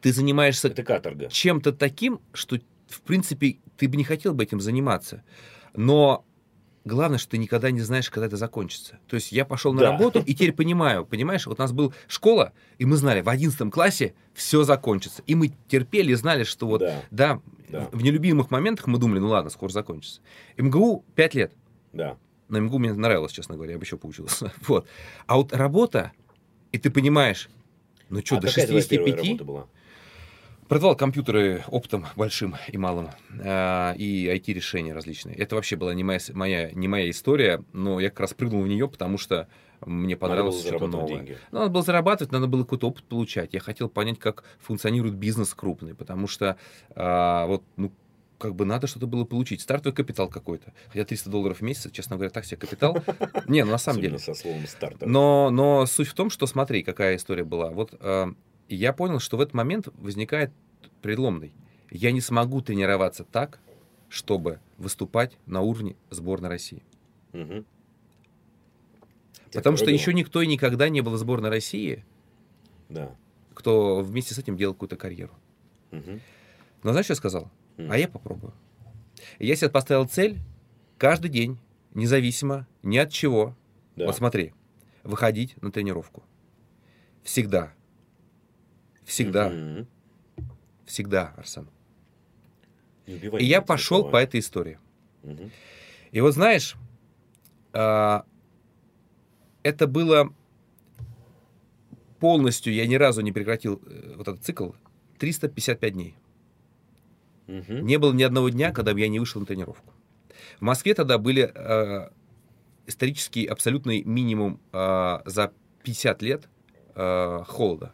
ты 0.00 0.12
занимаешься 0.12 0.68
Это 0.68 0.82
каторга. 0.82 1.28
чем-то 1.28 1.72
таким, 1.72 2.20
что, 2.32 2.58
в 2.88 3.00
принципе, 3.02 3.58
ты 3.76 3.88
бы 3.88 3.96
не 3.96 4.04
хотел 4.04 4.34
бы 4.34 4.42
этим 4.42 4.60
заниматься. 4.60 5.22
Но 5.76 6.24
главное, 6.84 7.18
что 7.18 7.30
ты 7.32 7.38
никогда 7.38 7.70
не 7.70 7.80
знаешь, 7.80 8.10
когда 8.10 8.26
это 8.26 8.36
закончится. 8.36 8.98
То 9.06 9.16
есть 9.16 9.32
я 9.32 9.44
пошел 9.44 9.72
на 9.72 9.80
Да. 9.80 9.92
работу 9.92 10.20
и 10.24 10.34
теперь 10.34 10.52
понимаю, 10.52 11.04
понимаешь, 11.06 11.46
вот 11.46 11.58
у 11.58 11.62
нас 11.62 11.72
была 11.72 11.92
школа, 12.08 12.52
и 12.78 12.84
мы 12.84 12.96
знали, 12.96 13.20
в 13.20 13.28
11 13.28 13.70
классе 13.70 14.14
все 14.34 14.64
закончится. 14.64 15.22
И 15.26 15.34
мы 15.34 15.52
терпели 15.68 16.12
и 16.12 16.14
знали, 16.14 16.44
что 16.44 16.66
вот, 16.66 16.80
Да. 16.80 17.02
да, 17.10 17.40
Да. 17.68 17.88
в 17.92 18.02
нелюбимых 18.02 18.50
моментах 18.50 18.86
мы 18.86 18.98
думали, 18.98 19.20
ну 19.20 19.28
ладно, 19.28 19.50
скоро 19.50 19.70
закончится. 19.70 20.20
МГУ 20.56 21.04
5 21.14 21.34
лет. 21.34 21.52
Да. 21.92 22.16
На 22.48 22.58
МГУ 22.58 22.78
мне 22.78 22.92
нравилось, 22.92 23.32
честно 23.32 23.54
говоря, 23.54 23.72
я 23.72 23.78
бы 23.78 23.84
еще 23.84 23.96
поучился. 23.96 24.52
Вот. 24.68 24.86
А 25.26 25.36
вот 25.36 25.52
работа, 25.52 26.12
и 26.72 26.78
ты 26.78 26.90
понимаешь, 26.90 27.48
ну 28.10 28.20
что, 28.24 28.36
а 28.36 28.40
до 28.40 28.48
какая 28.48 28.66
твоя 28.66 28.82
первая 28.82 29.08
65 29.12 29.26
работа 29.28 29.44
была? 29.44 29.66
Продавал 30.72 30.96
компьютеры 30.96 31.64
оптом 31.68 32.06
большим 32.16 32.56
и 32.66 32.78
малым, 32.78 33.10
а, 33.44 33.92
и 33.92 34.26
IT-решения 34.26 34.94
различные. 34.94 35.36
Это 35.36 35.54
вообще 35.54 35.76
была 35.76 35.92
не 35.92 36.02
моя, 36.02 36.18
моя, 36.32 36.70
не 36.70 36.88
моя 36.88 37.10
история, 37.10 37.62
но 37.74 38.00
я 38.00 38.08
как 38.08 38.20
раз 38.20 38.32
прыгнул 38.32 38.62
в 38.62 38.66
нее, 38.68 38.88
потому 38.88 39.18
что 39.18 39.48
мне 39.84 40.16
понравилось 40.16 40.64
что-то 40.64 40.86
новое. 40.86 41.08
деньги. 41.08 41.38
Ну, 41.50 41.58
Надо 41.58 41.70
было 41.70 41.82
зарабатывать, 41.82 42.32
надо 42.32 42.46
было 42.46 42.62
какой-то 42.62 42.88
опыт 42.88 43.04
получать. 43.04 43.52
Я 43.52 43.60
хотел 43.60 43.90
понять, 43.90 44.18
как 44.18 44.44
функционирует 44.60 45.14
бизнес 45.14 45.52
крупный, 45.52 45.94
потому 45.94 46.26
что 46.26 46.56
а, 46.96 47.44
вот, 47.44 47.62
ну, 47.76 47.92
как 48.38 48.54
бы 48.54 48.64
надо 48.64 48.86
что-то 48.86 49.06
было 49.06 49.26
получить. 49.26 49.60
Стартовый 49.60 49.94
капитал 49.94 50.28
какой-то. 50.28 50.72
Хотя 50.88 51.04
300 51.04 51.28
долларов 51.28 51.58
в 51.58 51.60
месяц, 51.60 51.90
честно 51.92 52.16
говоря, 52.16 52.30
так 52.30 52.46
себе 52.46 52.56
капитал. 52.56 52.96
Не, 53.46 53.62
ну 53.62 53.72
на 53.72 53.78
самом 53.78 54.00
деле. 54.00 54.18
со 54.18 54.32
словом 54.32 54.66
стартер. 54.66 55.06
Но, 55.06 55.50
но 55.50 55.84
суть 55.84 56.08
в 56.08 56.14
том, 56.14 56.30
что 56.30 56.46
смотри, 56.46 56.82
какая 56.82 57.16
история 57.16 57.44
была. 57.44 57.70
Вот 57.72 57.94
э, 58.00 58.32
я 58.74 58.92
понял, 58.92 59.18
что 59.18 59.36
в 59.36 59.40
этот 59.40 59.54
момент 59.54 59.88
возникает 59.94 60.52
предломный. 61.00 61.52
Я 61.90 62.12
не 62.12 62.20
смогу 62.20 62.60
тренироваться 62.62 63.24
так, 63.24 63.60
чтобы 64.08 64.60
выступать 64.78 65.36
на 65.46 65.60
уровне 65.60 65.96
сборной 66.10 66.48
России. 66.48 66.82
Мгм. 67.32 67.64
Потому 69.52 69.76
что 69.76 69.90
еще 69.90 70.14
никто 70.14 70.40
и 70.42 70.46
никогда 70.46 70.88
не 70.88 71.00
был 71.02 71.12
в 71.12 71.18
сборной 71.18 71.50
России, 71.50 72.04
Да. 72.88 73.14
кто 73.54 74.00
вместе 74.00 74.34
с 74.34 74.38
этим 74.38 74.56
делал 74.56 74.74
какую-то 74.74 74.96
карьеру. 74.96 75.32
Мгм. 75.90 76.20
Но 76.82 76.90
знаешь, 76.92 77.04
что 77.06 77.12
я 77.12 77.16
сказал? 77.16 77.50
М. 77.76 77.90
А 77.90 77.98
я 77.98 78.08
попробую. 78.08 78.54
И 79.38 79.46
я 79.46 79.54
себе 79.56 79.70
поставил 79.70 80.06
цель 80.08 80.38
каждый 80.98 81.30
день, 81.30 81.58
независимо 81.94 82.66
ни 82.82 82.96
от 82.96 83.10
чего, 83.10 83.54
Да. 83.94 84.06
Вот 84.06 84.16
смотри, 84.16 84.54
выходить 85.04 85.60
на 85.62 85.70
тренировку. 85.70 86.22
Всегда. 87.22 87.74
Всегда. 89.04 89.50
Мгм. 89.50 89.86
Всегда, 90.86 91.34
Арсен. 91.36 91.68
И 93.06 93.12
я 93.12 93.18
меня 93.18 93.38
этими 93.38 93.66
пошел 93.66 94.08
по 94.08 94.16
этой 94.16 94.40
истории. 94.40 94.78
Мгм. 95.22 95.50
И 96.10 96.20
вот 96.20 96.34
знаешь, 96.34 96.76
а, 97.72 98.24
это 99.62 99.86
было 99.86 100.32
полностью, 102.20 102.72
я 102.72 102.86
ни 102.86 102.94
разу 102.94 103.20
не 103.22 103.32
прекратил 103.32 103.82
э, 103.84 104.14
вот 104.16 104.28
этот 104.28 104.44
цикл, 104.44 104.70
355 105.18 105.92
дней. 105.92 106.14
Мгм. 107.48 107.84
Не 107.84 107.98
было 107.98 108.12
ни 108.12 108.22
одного 108.22 108.48
дня, 108.48 108.72
когда 108.72 108.92
бы 108.92 109.00
я 109.00 109.08
не 109.08 109.18
вышел 109.18 109.40
на 109.40 109.46
тренировку. 109.46 109.92
В 110.58 110.62
Москве 110.62 110.94
тогда 110.94 111.18
были 111.18 111.50
э, 111.52 112.10
исторический 112.86 113.44
абсолютный 113.46 114.04
минимум 114.04 114.60
э, 114.72 115.18
за 115.24 115.52
50 115.82 116.22
лет 116.22 116.48
э, 116.94 117.44
холода. 117.46 117.92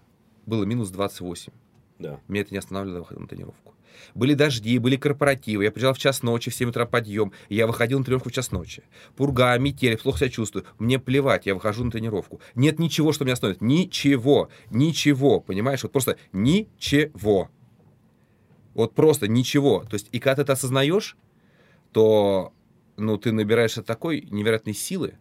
Было 0.49 0.65
минус 0.65 0.89
28. 0.89 1.53
Да. 1.99 2.21
Меня 2.27 2.41
это 2.41 2.55
не 2.55 2.59
останавливало 2.59 3.01
выхода 3.01 3.21
на 3.21 3.29
тренировку. 3.29 3.75
Были 4.15 4.33
дожди, 4.33 4.79
были 4.79 4.97
корпоративы. 4.97 5.65
Я 5.65 5.71
приезжал 5.71 5.93
в 5.93 5.99
час 5.99 6.23
ночи, 6.23 6.51
в 6.51 6.55
7 6.55 6.71
утра 6.71 6.87
подъем. 6.87 7.33
Я 7.51 7.67
выходил 7.67 7.99
на 7.99 8.05
тренировку 8.07 8.31
в 8.31 8.33
час 8.33 8.51
ночи. 8.51 8.83
Пурга, 9.15 9.59
метель, 9.59 9.99
плохо 9.99 10.21
себя 10.21 10.31
чувствую. 10.31 10.65
Мне 10.79 10.99
плевать, 10.99 11.45
я 11.45 11.55
выхожу 11.55 11.85
на 11.85 11.91
тренировку. 11.91 12.41
Нет 12.55 12.79
ничего, 12.79 13.13
что 13.13 13.25
меня 13.25 13.35
остановит. 13.35 13.61
Ничего. 13.61 14.49
Ничего. 14.71 15.41
Понимаешь? 15.41 15.83
Вот 15.83 15.93
просто 15.93 16.17
ничего. 16.33 17.51
Вот 18.73 18.95
просто 18.95 19.29
ничего. 19.29 19.85
То 19.85 19.95
есть, 19.95 20.09
и 20.13 20.19
когда 20.19 20.37
ты 20.37 20.43
это 20.43 20.53
осознаешь, 20.55 21.19
то 21.93 22.55
ну, 22.97 23.19
ты 23.19 23.33
набираешься 23.33 23.83
такой 23.83 24.23
невероятной 24.31 24.73
силы. 24.73 25.19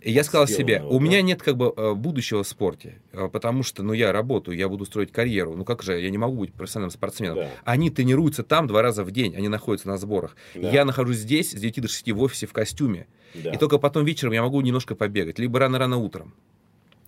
И 0.00 0.12
я 0.12 0.24
сказал 0.24 0.46
себе, 0.46 0.82
у 0.82 1.00
меня 1.00 1.18
да. 1.18 1.22
нет 1.22 1.42
как 1.42 1.56
бы 1.56 1.72
э, 1.76 1.94
будущего 1.94 2.42
в 2.42 2.48
спорте, 2.48 3.00
э, 3.12 3.28
потому 3.32 3.62
что, 3.62 3.82
ну, 3.82 3.92
я 3.92 4.12
работаю, 4.12 4.56
я 4.56 4.68
буду 4.68 4.84
строить 4.84 5.12
карьеру. 5.12 5.56
Ну, 5.56 5.64
как 5.64 5.82
же, 5.82 6.00
я 6.00 6.10
не 6.10 6.18
могу 6.18 6.38
быть 6.38 6.52
профессиональным 6.52 6.90
спортсменом. 6.90 7.36
Да. 7.36 7.50
Они 7.64 7.90
тренируются 7.90 8.42
там 8.42 8.66
два 8.66 8.82
раза 8.82 9.04
в 9.04 9.10
день, 9.10 9.34
они 9.36 9.48
находятся 9.48 9.88
на 9.88 9.96
сборах. 9.98 10.36
Да. 10.54 10.70
Я 10.70 10.84
нахожусь 10.84 11.18
здесь 11.18 11.50
с 11.50 11.54
9 11.54 11.82
до 11.82 11.88
6 11.88 12.12
в 12.12 12.20
офисе 12.20 12.46
в 12.46 12.52
костюме. 12.52 13.06
Да. 13.34 13.52
И 13.52 13.58
только 13.58 13.78
потом 13.78 14.04
вечером 14.04 14.32
я 14.32 14.42
могу 14.42 14.60
немножко 14.60 14.94
побегать, 14.94 15.38
либо 15.38 15.58
рано-рано 15.58 15.96
утром. 15.96 16.34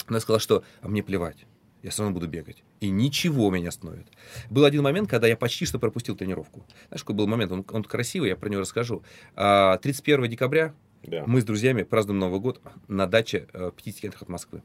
Она 0.07 0.21
сказала, 0.21 0.41
что 0.41 0.65
а 0.81 0.89
мне 0.89 1.03
плевать, 1.03 1.47
я 1.83 1.91
все 1.91 2.03
равно 2.03 2.15
буду 2.15 2.27
бегать. 2.27 2.63
И 2.81 2.91
ничего 2.91 3.51
меня 3.51 3.63
не 3.63 3.69
остановит. 3.69 4.07
Был 4.51 4.65
один 4.65 4.83
момент, 4.83 5.09
когда 5.09 5.27
я 5.27 5.37
почти 5.37 5.65
что 5.65 5.79
пропустил 5.79 6.17
тренировку. 6.17 6.65
Знаешь, 6.89 7.03
какой 7.03 7.15
был 7.15 7.27
момент? 7.27 7.53
Он, 7.53 7.65
он 7.71 7.85
красивый, 7.85 8.31
я 8.31 8.37
про 8.37 8.49
него 8.49 8.63
расскажу. 8.63 9.03
А, 9.37 9.79
31 9.79 10.29
декабря 10.29 10.75
Да. 11.03 11.25
мы 11.27 11.41
с 11.41 11.45
друзьями 11.45 11.83
празднуем 11.83 12.19
Новый 12.21 12.41
год 12.41 12.61
на 12.89 13.07
даче 13.07 13.47
э, 13.53 13.69
в 13.71 13.73
50 13.73 14.01
километрах 14.01 14.23
от 14.23 14.29
Москвы. 14.29 14.63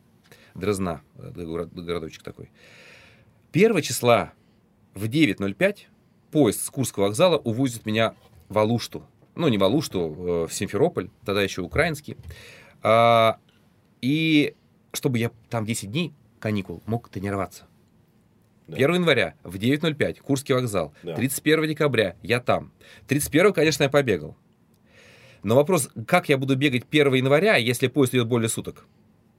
Дрозна, 0.55 1.01
э, 1.15 1.31
город- 1.43 1.73
городочек 1.73 2.23
такой. 2.23 2.51
1 3.51 3.81
числа 3.81 4.33
в 4.93 5.05
9.05 5.05 5.87
поезд 6.31 6.61
с 6.65 6.69
Курского 6.69 7.03
вокзала 7.05 7.37
увозит 7.37 7.85
меня 7.85 8.15
в 8.49 8.57
Алушту. 8.57 9.05
Ну, 9.35 9.47
не 9.47 9.57
в 9.57 9.63
Алушту, 9.63 9.99
э, 9.99 10.47
в 10.47 10.53
Симферополь, 10.53 11.09
тогда 11.25 11.41
еще 11.41 11.61
украинский. 11.61 12.17
А, 12.81 13.37
и 14.01 14.55
чтобы 14.91 15.17
я 15.19 15.31
там 15.49 15.65
10 15.65 15.91
дней 15.91 16.13
каникул 16.39 16.81
мог 16.85 17.09
тренироваться. 17.09 17.65
Да. 18.67 18.75
1 18.75 18.95
января 18.95 19.35
в 19.43 19.57
9.05 19.57 20.19
Курский 20.21 20.53
вокзал. 20.55 20.93
Да. 21.03 21.15
31 21.15 21.67
декабря 21.67 22.15
я 22.21 22.39
там. 22.39 22.71
31, 23.07 23.53
конечно, 23.53 23.83
я 23.83 23.89
побегал. 23.89 24.35
Но 25.43 25.55
вопрос, 25.55 25.89
как 26.07 26.29
я 26.29 26.37
буду 26.37 26.55
бегать 26.55 26.83
1 26.89 27.13
января, 27.15 27.55
если 27.57 27.87
поезд 27.87 28.15
идет 28.15 28.27
более 28.27 28.49
суток, 28.49 28.85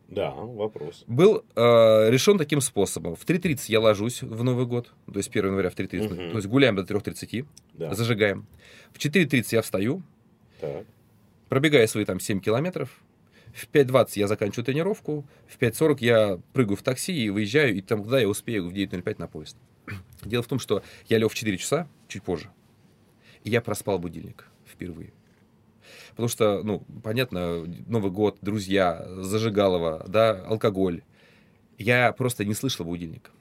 Да, 0.08 0.30
вопрос. 0.30 1.04
был 1.06 1.44
э, 1.56 2.10
решен 2.10 2.36
таким 2.38 2.60
способом. 2.60 3.16
В 3.16 3.24
3.30 3.24 3.64
я 3.68 3.80
ложусь 3.80 4.22
в 4.22 4.44
Новый 4.44 4.66
год, 4.66 4.92
то 5.10 5.18
есть 5.18 5.30
1 5.30 5.46
января 5.46 5.70
в 5.70 5.74
3.30, 5.74 6.10
Мгм. 6.14 6.30
то 6.30 6.36
есть 6.36 6.46
гуляем 6.46 6.76
до 6.76 6.84
3.30, 6.84 7.46
Да. 7.72 7.94
зажигаем. 7.94 8.46
В 8.92 8.98
4.30 8.98 9.52
я 9.52 9.62
встаю, 9.62 10.02
Так. 10.60 10.84
пробегаю 11.48 11.88
свои 11.88 12.04
там 12.04 12.20
7 12.20 12.40
километров, 12.40 12.90
в 13.54 13.66
5.20 13.68 14.18
я 14.20 14.26
заканчиваю 14.28 14.64
тренировку, 14.66 15.24
в 15.46 15.56
5.40 15.58 16.02
я 16.02 16.38
прыгаю 16.52 16.76
в 16.76 16.82
такси 16.82 17.12
и 17.12 17.30
выезжаю, 17.30 17.74
и 17.74 17.80
там, 17.80 18.02
куда 18.04 18.20
я 18.20 18.28
успею 18.28 18.68
в 18.68 18.72
9.05 18.74 19.16
на 19.18 19.26
поезд. 19.26 19.56
Дело 20.22 20.42
в 20.42 20.46
том, 20.48 20.58
что 20.58 20.82
я 21.08 21.18
лег 21.18 21.30
в 21.30 21.34
4 21.34 21.56
часа, 21.56 21.88
чуть 22.08 22.22
позже, 22.22 22.50
и 23.44 23.50
я 23.50 23.60
проспал 23.62 23.98
будильник 23.98 24.48
впервые. 24.66 25.12
Потому 26.14 26.28
что, 26.28 26.62
ну, 26.62 26.80
понятно, 27.02 27.64
Новый 27.86 28.12
год, 28.12 28.38
друзья, 28.40 29.04
зажигалово, 29.08 30.04
да, 30.06 30.44
алкоголь. 30.46 31.02
Я 31.76 32.12
просто 32.12 32.44
не 32.44 32.54
слышал 32.54 32.86
будильника. 32.86 33.32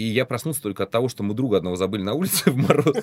И 0.00 0.04
я 0.04 0.24
проснулся 0.24 0.62
только 0.62 0.84
от 0.84 0.90
того, 0.90 1.10
что 1.10 1.22
мы 1.22 1.34
друга 1.34 1.58
одного 1.58 1.76
забыли 1.76 2.00
на 2.00 2.14
улице 2.14 2.50
в 2.50 2.56
мороз. 2.56 2.96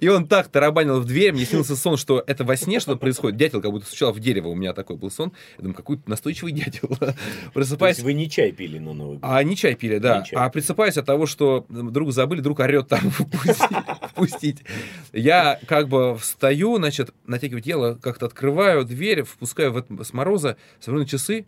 И 0.00 0.08
он 0.08 0.26
так 0.26 0.48
тарабанил 0.48 0.98
в 0.98 1.04
дверь, 1.04 1.34
мне 1.34 1.44
снился 1.44 1.76
сон, 1.76 1.98
что 1.98 2.24
это 2.26 2.42
во 2.42 2.56
сне 2.56 2.80
что-то 2.80 2.98
происходит. 2.98 3.36
Дятел 3.36 3.60
как 3.60 3.70
будто 3.70 3.84
стучал 3.84 4.14
в 4.14 4.18
дерево, 4.18 4.48
у 4.48 4.54
меня 4.54 4.72
такой 4.72 4.96
был 4.96 5.10
сон. 5.10 5.32
Я 5.58 5.64
думаю, 5.64 5.74
какой 5.74 6.00
настойчивый 6.06 6.52
дятел. 6.52 6.96
Просыпаюсь. 7.52 7.98
вы 7.98 8.14
не 8.14 8.30
чай 8.30 8.50
пили 8.50 8.78
на 8.78 8.94
Новый 8.94 9.18
год? 9.18 9.30
А 9.30 9.42
не 9.42 9.56
чай 9.56 9.74
пили, 9.74 9.98
да. 9.98 10.22
Чай. 10.22 10.38
А 10.38 10.48
присыпаюсь 10.48 10.96
от 10.96 11.04
того, 11.04 11.26
что 11.26 11.66
друг 11.68 12.12
забыли, 12.12 12.40
друг 12.40 12.60
орет 12.60 12.88
там 12.88 13.10
впустить. 13.10 14.64
Я 15.12 15.60
как 15.66 15.90
бы 15.90 16.16
встаю, 16.16 16.78
значит, 16.78 17.12
натягиваю 17.26 17.60
тело, 17.60 17.98
как-то 18.00 18.24
открываю 18.24 18.86
дверь, 18.86 19.24
впускаю 19.24 19.70
в 19.70 20.02
с 20.02 20.14
мороза, 20.14 20.56
смотрю 20.80 21.02
на 21.02 21.06
часы 21.06 21.44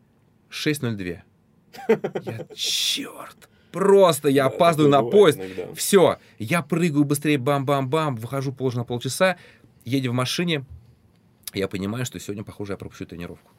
6.02. 0.50 1.20
Я, 2.22 2.46
черт, 2.54 3.48
просто 3.74 4.28
я 4.28 4.44
Да, 4.48 4.54
опаздываю 4.54 4.90
такое 4.92 5.04
на 5.04 5.10
поезд. 5.10 5.38
иногда. 5.38 5.74
Все, 5.74 6.18
я 6.38 6.62
прыгаю 6.62 7.04
быстрее, 7.04 7.38
бам-бам-бам, 7.38 8.16
выхожу 8.16 8.52
положено 8.52 8.82
на 8.82 8.84
полчаса, 8.86 9.36
едем 9.84 10.12
в 10.12 10.14
машине, 10.14 10.64
я 11.52 11.68
понимаю, 11.68 12.04
что 12.06 12.18
сегодня, 12.18 12.44
похоже, 12.44 12.72
я 12.72 12.76
пропущу 12.76 13.06
тренировку. 13.06 13.50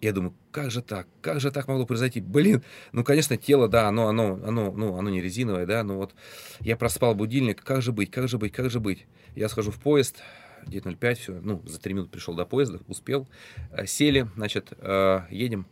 Я 0.00 0.12
думаю, 0.12 0.34
как 0.50 0.72
же 0.72 0.82
так? 0.82 1.06
Как 1.20 1.38
же 1.40 1.52
так 1.52 1.68
могло 1.68 1.86
произойти? 1.86 2.20
Блин, 2.20 2.64
ну, 2.90 3.04
конечно, 3.04 3.36
тело, 3.36 3.68
да, 3.68 3.86
оно, 3.86 4.08
оно, 4.08 4.40
оно, 4.44 4.72
ну, 4.72 4.96
оно 4.96 5.10
не 5.10 5.20
резиновое, 5.22 5.64
да, 5.64 5.84
ну 5.84 5.96
вот 5.96 6.14
я 6.58 6.76
проспал 6.76 7.14
будильник, 7.14 7.62
как 7.62 7.82
же 7.82 7.92
быть, 7.92 8.10
как 8.10 8.28
же 8.28 8.38
быть, 8.38 8.52
как 8.52 8.68
же 8.70 8.80
быть? 8.80 9.06
Я 9.36 9.48
схожу 9.48 9.70
в 9.70 9.78
поезд, 9.78 10.20
9.05, 10.66 11.14
все, 11.14 11.32
ну, 11.40 11.62
за 11.66 11.78
три 11.80 11.94
минуты 11.94 12.10
пришел 12.10 12.34
до 12.34 12.44
поезда, 12.46 12.80
успел, 12.88 13.28
Э, 13.70 13.86
сели, 13.86 14.28
значит, 14.34 14.72
э, 14.78 15.20
едем. 15.30 15.66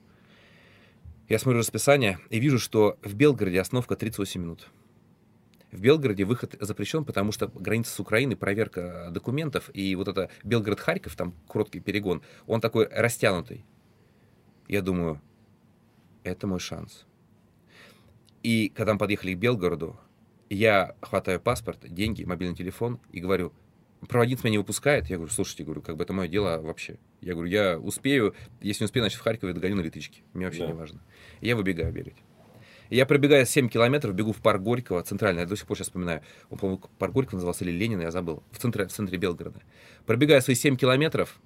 Я 1.30 1.38
смотрю 1.38 1.60
расписание 1.60 2.18
и 2.28 2.40
вижу, 2.40 2.58
что 2.58 2.98
в 3.04 3.14
Белгороде 3.14 3.60
остановка 3.60 3.94
38 3.94 4.42
минут. 4.42 4.66
В 5.70 5.80
Белгороде 5.80 6.24
выход 6.24 6.56
запрещен, 6.58 7.04
потому 7.04 7.30
что 7.30 7.46
граница 7.46 7.92
с 7.92 8.00
Украиной, 8.00 8.34
проверка 8.34 9.10
документов, 9.12 9.70
и 9.72 9.94
вот 9.94 10.08
это 10.08 10.28
Белгород-Харьков, 10.42 11.14
там 11.14 11.36
короткий 11.46 11.78
перегон, 11.78 12.22
он 12.48 12.60
такой 12.60 12.88
растянутый. 12.88 13.64
Я 14.66 14.82
думаю, 14.82 15.22
это 16.24 16.48
мой 16.48 16.58
шанс. 16.58 17.06
И 18.42 18.68
когда 18.70 18.94
мы 18.94 18.98
подъехали 18.98 19.34
к 19.34 19.38
Белгороду, 19.38 20.00
я 20.48 20.96
хватаю 21.00 21.40
паспорт, 21.40 21.78
деньги, 21.88 22.24
мобильный 22.24 22.56
телефон 22.56 22.98
и 23.12 23.20
говорю, 23.20 23.52
проводница 24.08 24.42
меня 24.44 24.52
не 24.52 24.58
выпускает. 24.58 25.08
Я 25.08 25.16
говорю, 25.16 25.32
слушайте, 25.32 25.64
говорю, 25.64 25.82
как 25.82 25.96
бы 25.96 26.04
это 26.04 26.12
мое 26.12 26.28
дело 26.28 26.58
вообще. 26.60 26.96
Я 27.20 27.34
говорю, 27.34 27.50
я 27.50 27.78
успею, 27.78 28.34
если 28.60 28.84
не 28.84 28.86
успею, 28.86 29.04
значит, 29.04 29.20
в 29.20 29.22
Харькове 29.22 29.52
догоню 29.52 29.76
на 29.76 29.80
электричке. 29.82 30.22
Мне 30.32 30.46
вообще 30.46 30.60
Да. 30.62 30.66
не 30.68 30.72
важно. 30.72 31.00
И 31.40 31.48
я 31.48 31.56
выбегаю 31.56 31.92
бегать. 31.92 32.16
И 32.88 32.96
я 32.96 33.06
пробегаю 33.06 33.46
7 33.46 33.68
километров, 33.68 34.14
бегу 34.14 34.32
в 34.32 34.38
парк 34.38 34.62
Горького, 34.62 35.02
центральный, 35.02 35.42
я 35.42 35.46
до 35.46 35.54
сих 35.56 35.66
пор 35.66 35.76
сейчас 35.76 35.88
вспоминаю. 35.88 36.22
Он, 36.50 36.58
по-моему, 36.58 36.82
парк 36.98 37.12
Горького 37.12 37.36
назывался 37.36 37.64
или 37.64 37.70
Ленина, 37.72 38.02
я 38.02 38.10
забыл. 38.10 38.42
В 38.50 38.58
центре, 38.58 38.86
в 38.86 38.92
центре 38.92 39.16
Белгорода. 39.16 39.60
Пробегаю 40.06 40.42
свои 40.42 40.56
7 40.56 40.76
километров, 40.76 41.38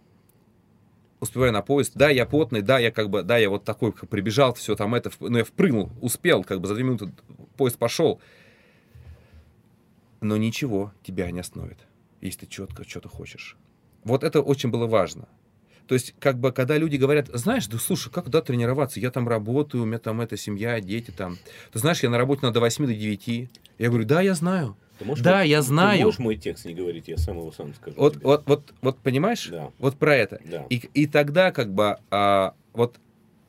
успеваю 1.20 1.52
на 1.52 1.60
поезд. 1.60 1.92
Да, 1.96 2.08
я 2.08 2.24
потный, 2.24 2.62
да, 2.62 2.78
я 2.78 2.90
как 2.90 3.10
бы, 3.10 3.22
да, 3.22 3.36
я 3.36 3.50
вот 3.50 3.64
такой 3.64 3.92
как 3.92 4.08
прибежал, 4.08 4.54
все 4.54 4.74
там 4.74 4.94
это, 4.94 5.10
ну, 5.20 5.36
я 5.38 5.44
впрыгнул, 5.44 5.90
успел, 6.00 6.44
как 6.44 6.60
бы 6.62 6.68
за 6.68 6.74
2 6.76 6.82
минуты 6.82 7.12
поезд 7.58 7.76
пошел. 7.78 8.20
Но 10.22 10.38
ничего 10.38 10.92
тебя 11.02 11.30
не 11.30 11.40
остановит, 11.40 11.78
если 12.24 12.40
ты 12.40 12.46
четко 12.46 12.88
что-то 12.88 13.08
хочешь. 13.08 13.56
Вот 14.02 14.24
это 14.24 14.40
очень 14.40 14.70
было 14.70 14.86
важно. 14.86 15.28
То 15.86 15.94
есть, 15.94 16.14
как 16.18 16.38
бы, 16.38 16.50
когда 16.50 16.78
люди 16.78 16.96
говорят, 16.96 17.28
знаешь, 17.34 17.66
да 17.66 17.78
слушай, 17.78 18.10
как 18.10 18.30
да 18.30 18.40
тренироваться? 18.40 19.00
Я 19.00 19.10
там 19.10 19.28
работаю, 19.28 19.82
у 19.82 19.86
меня 19.86 19.98
там 19.98 20.20
это 20.22 20.36
семья, 20.36 20.80
дети 20.80 21.10
там. 21.10 21.36
Ты 21.72 21.78
знаешь, 21.78 22.02
я 22.02 22.08
на 22.08 22.16
работе 22.16 22.40
надо 22.42 22.54
до 22.54 22.60
8 22.60 22.86
до 22.86 22.94
9. 22.94 23.50
Я 23.78 23.88
говорю, 23.88 24.06
да, 24.06 24.22
я 24.22 24.34
знаю. 24.34 24.76
Ты 24.98 25.04
можешь 25.04 25.22
Да, 25.24 25.38
мой- 25.38 25.48
я 25.48 25.58
ты 25.60 25.66
знаю. 25.66 26.02
можешь 26.04 26.18
мой 26.20 26.36
текст 26.36 26.64
не 26.64 26.72
говорить, 26.74 27.08
я 27.08 27.18
сам 27.18 27.36
его 27.38 27.52
сам 27.52 27.74
скажу. 27.74 27.96
Вот, 27.98 28.14
тебе. 28.14 28.22
вот, 28.24 28.44
вот, 28.46 28.74
вот, 28.80 28.98
понимаешь? 29.00 29.48
Да. 29.50 29.70
Вот 29.78 29.98
про 29.98 30.16
это. 30.16 30.40
Да. 30.44 30.64
И, 30.70 30.76
и 30.94 31.06
тогда, 31.06 31.52
как 31.52 31.72
бы, 31.74 31.98
а, 32.10 32.54
вот 32.72 32.98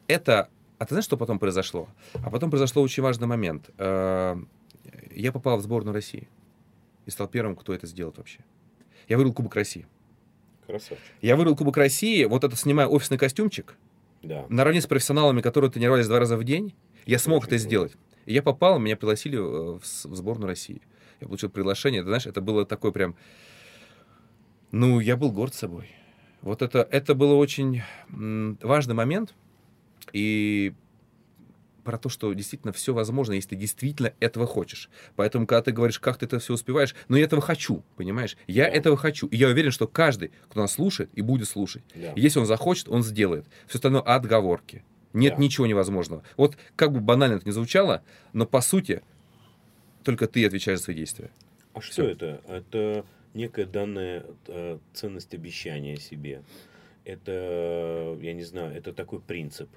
это... 0.07 0.49
А 0.77 0.85
ты 0.85 0.95
знаешь, 0.95 1.05
что 1.05 1.15
потом 1.15 1.39
произошло? 1.39 1.88
А 2.15 2.29
потом 2.29 2.49
произошло 2.49 2.81
очень 2.81 3.01
важный 3.03 3.27
момент. 3.27 3.69
А, 3.77 4.38
я 5.11 5.31
попал 5.31 5.57
в 5.57 5.61
сборную 5.61 5.93
России. 5.93 6.27
И 7.05 7.11
стал 7.11 7.27
первым, 7.29 7.55
кто 7.55 7.73
это 7.73 7.88
сделает 7.88 8.17
вообще. 8.17 8.39
Я 9.07 9.17
выиграл 9.17 9.33
Кубок 9.33 9.55
России. 9.55 9.85
Красавчик. 10.65 10.97
Я 11.21 11.35
выиграл 11.35 11.55
Кубок 11.55 11.77
России, 11.77 12.23
вот 12.25 12.43
это 12.43 12.55
снимая 12.55 12.87
офисный 12.87 13.17
костюмчик, 13.17 13.75
Да. 14.23 14.45
наравне 14.49 14.81
с 14.81 14.87
профессионалами, 14.87 15.41
которые 15.41 15.69
тренировались 15.71 16.07
два 16.07 16.19
раза 16.19 16.37
в 16.37 16.43
день, 16.43 16.73
я 17.05 17.19
смог 17.19 17.43
очень 17.43 17.47
это 17.47 17.55
круто. 17.57 17.63
сделать. 17.63 17.93
И 18.25 18.33
я 18.33 18.41
попал, 18.41 18.79
меня 18.79 18.97
пригласили 18.97 19.37
э, 19.37 19.79
в, 19.79 19.81
в 19.83 20.15
сборную 20.15 20.47
России. 20.47 20.81
Я 21.21 21.27
получил 21.27 21.49
приглашение. 21.49 22.01
Ты 22.01 22.07
знаешь, 22.07 22.25
это 22.25 22.41
было 22.41 22.65
такое 22.65 22.91
прям... 22.91 23.15
Ну, 24.71 24.99
я 24.99 25.15
был 25.15 25.31
горд 25.31 25.53
собой. 25.53 25.91
Вот 26.41 26.61
это, 26.61 26.79
это 26.91 27.13
было 27.15 27.35
очень 27.35 27.81
важный 28.09 28.95
момент. 28.95 29.33
И 30.13 30.73
про 31.85 31.97
то, 31.97 32.09
что 32.09 32.33
действительно 32.33 32.73
все 32.73 32.93
возможно, 32.93 33.33
если 33.33 33.49
ты 33.49 33.55
действительно 33.55 34.11
этого 34.19 34.45
хочешь. 34.47 34.89
Поэтому, 35.15 35.47
когда 35.47 35.61
ты 35.61 35.71
говоришь, 35.71 35.99
как 35.99 36.17
ты 36.17 36.25
это 36.25 36.39
все 36.39 36.53
успеваешь, 36.53 36.93
ну, 37.07 37.15
я 37.15 37.23
этого 37.23 37.41
хочу, 37.41 37.83
понимаешь? 37.95 38.35
Я 38.47 38.65
Да. 38.65 38.71
этого 38.71 38.97
хочу. 38.97 39.27
И 39.27 39.37
я 39.37 39.47
уверен, 39.47 39.71
что 39.71 39.87
каждый, 39.87 40.31
кто 40.49 40.59
нас 40.59 40.73
слушает 40.73 41.09
и 41.13 41.21
будет 41.21 41.47
слушать, 41.47 41.83
Да. 41.95 42.11
если 42.17 42.39
он 42.39 42.45
захочет, 42.45 42.89
он 42.89 43.03
сделает. 43.03 43.45
Все 43.67 43.77
остальное 43.77 44.01
отговорки. 44.01 44.83
Нет 45.13 45.35
Да. 45.37 45.41
ничего 45.41 45.65
невозможного. 45.67 46.23
Вот 46.35 46.57
как 46.75 46.91
бы 46.91 46.99
банально 46.99 47.35
это 47.35 47.47
ни 47.47 47.51
звучало, 47.51 48.03
но 48.33 48.45
по 48.45 48.59
сути 48.59 49.01
только 50.03 50.27
ты 50.27 50.45
отвечаешь 50.45 50.79
за 50.79 50.85
свои 50.85 50.95
действия. 50.97 51.29
А 51.73 51.81
что 51.81 51.91
Всё. 51.91 52.09
это? 52.09 52.41
Это 52.47 53.05
некая 53.33 53.65
данная 53.65 54.25
э, 54.47 54.77
ценность 54.93 55.33
обещания 55.33 55.97
себе. 55.97 56.41
Это, 57.05 58.17
я 58.21 58.33
не 58.33 58.43
знаю, 58.43 58.75
это 58.75 58.91
такой 58.93 59.19
принцип. 59.19 59.69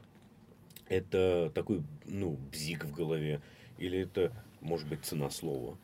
Это 0.88 1.50
такой, 1.54 1.82
ну, 2.06 2.38
бзик 2.52 2.84
в 2.84 2.92
голове. 2.92 3.40
Или 3.78 4.00
это, 4.00 4.32
может 4.60 4.88
быть, 4.88 5.04
цена 5.04 5.30
слова. 5.30 5.76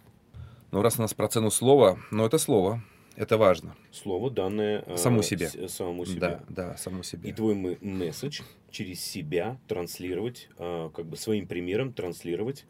Но 0.73 0.83
раз 0.83 0.99
у 0.99 1.03
нас 1.03 1.15
про 1.15 1.29
цену 1.29 1.51
слова, 1.51 1.99
ну 2.11 2.27
это 2.27 2.39
слово, 2.39 2.83
это 3.15 3.39
важно. 3.39 3.77
Слово, 3.93 4.31
данное 4.31 4.83
э, 4.87 4.97
Саму 4.97 5.23
себе. 5.23 5.49
с- 5.49 5.69
самому 5.73 6.05
себе. 6.05 6.19
Да, 6.21 6.41
да, 6.49 6.77
само 6.77 7.03
себе. 7.05 7.31
И 7.31 7.33
твой 7.33 7.55
месседж 7.55 8.41
через 8.71 9.01
себя 9.01 9.57
транслировать, 9.69 10.49
э, 10.59 10.91
как 10.93 11.07
бы 11.07 11.17
своим 11.17 11.47
примером 11.47 11.93
транслировать 11.93 12.65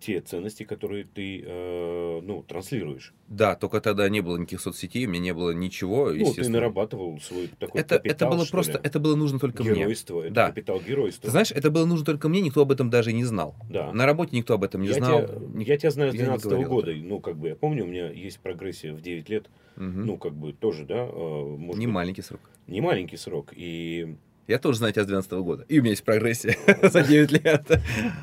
те 0.00 0.20
ценности, 0.20 0.62
которые 0.62 1.04
ты, 1.04 1.42
э, 1.44 2.20
ну, 2.22 2.42
транслируешь. 2.44 3.12
Да, 3.26 3.56
только 3.56 3.80
тогда 3.80 4.08
не 4.08 4.20
было 4.20 4.36
никаких 4.38 4.60
соцсетей, 4.60 5.06
у 5.06 5.08
меня 5.10 5.20
не 5.20 5.34
было 5.34 5.50
ничего, 5.50 6.10
Ну, 6.12 6.32
ты 6.32 6.48
нарабатывал 6.48 7.18
свой 7.20 7.48
такой 7.58 7.80
это, 7.80 7.96
это 7.96 8.02
капитал, 8.04 8.30
было 8.30 8.44
что 8.44 8.52
просто, 8.52 8.72
ли. 8.74 8.80
это 8.84 9.00
было 9.00 9.16
нужно 9.16 9.38
только 9.40 9.64
мне. 9.64 9.74
геройство, 9.80 10.22
это 10.22 10.34
Да. 10.34 10.46
капитал 10.48 10.80
геройства. 10.80 11.22
Ты 11.24 11.30
знаешь, 11.32 11.50
это 11.50 11.70
было 11.70 11.84
нужно 11.84 12.04
только 12.06 12.28
мне, 12.28 12.40
никто 12.40 12.62
об 12.62 12.70
этом 12.70 12.90
даже 12.90 13.12
не 13.12 13.24
знал. 13.24 13.56
Да. 13.68 13.92
На 13.92 14.06
работе 14.06 14.36
никто 14.36 14.54
об 14.54 14.62
этом 14.64 14.82
не 14.82 14.88
я, 14.88 14.94
знал. 14.94 15.26
тебя, 15.26 15.38
Ник- 15.54 15.68
я 15.68 15.76
тебя 15.76 15.90
знаю 15.90 16.12
с 16.12 16.14
я 16.14 16.20
не 16.20 16.24
12 16.26 16.46
говорил 16.46 16.68
года. 16.68 16.90
это. 16.92 17.00
Ну, 17.00 17.20
как 17.20 17.36
бы, 17.36 17.48
я 17.48 17.56
помню, 17.56 17.84
у 17.84 17.88
меня 17.88 18.08
есть 18.10 18.38
прогрессия 18.38 18.92
в 18.94 19.00
9 19.02 19.28
лет. 19.28 19.46
Мгм. 19.76 20.06
Ну, 20.06 20.16
как 20.16 20.32
бы, 20.34 20.52
тоже, 20.52 20.84
да, 20.84 21.06
э, 21.06 21.56
может 21.58 21.78
не 21.78 21.86
быть, 21.86 21.94
маленький 21.94 22.22
срок. 22.22 22.40
не 22.66 22.80
маленький 22.80 23.16
срок. 23.16 23.52
И, 23.54 24.16
Я 24.48 24.58
тоже 24.58 24.78
знаю 24.78 24.94
тебя 24.94 25.04
с 25.04 25.06
12 25.06 25.30
года. 25.32 25.66
И 25.68 25.78
у 25.78 25.82
меня 25.82 25.90
есть 25.90 26.04
прогрессия 26.04 26.56
за 26.82 27.02
9 27.02 27.32
лет. 27.32 27.68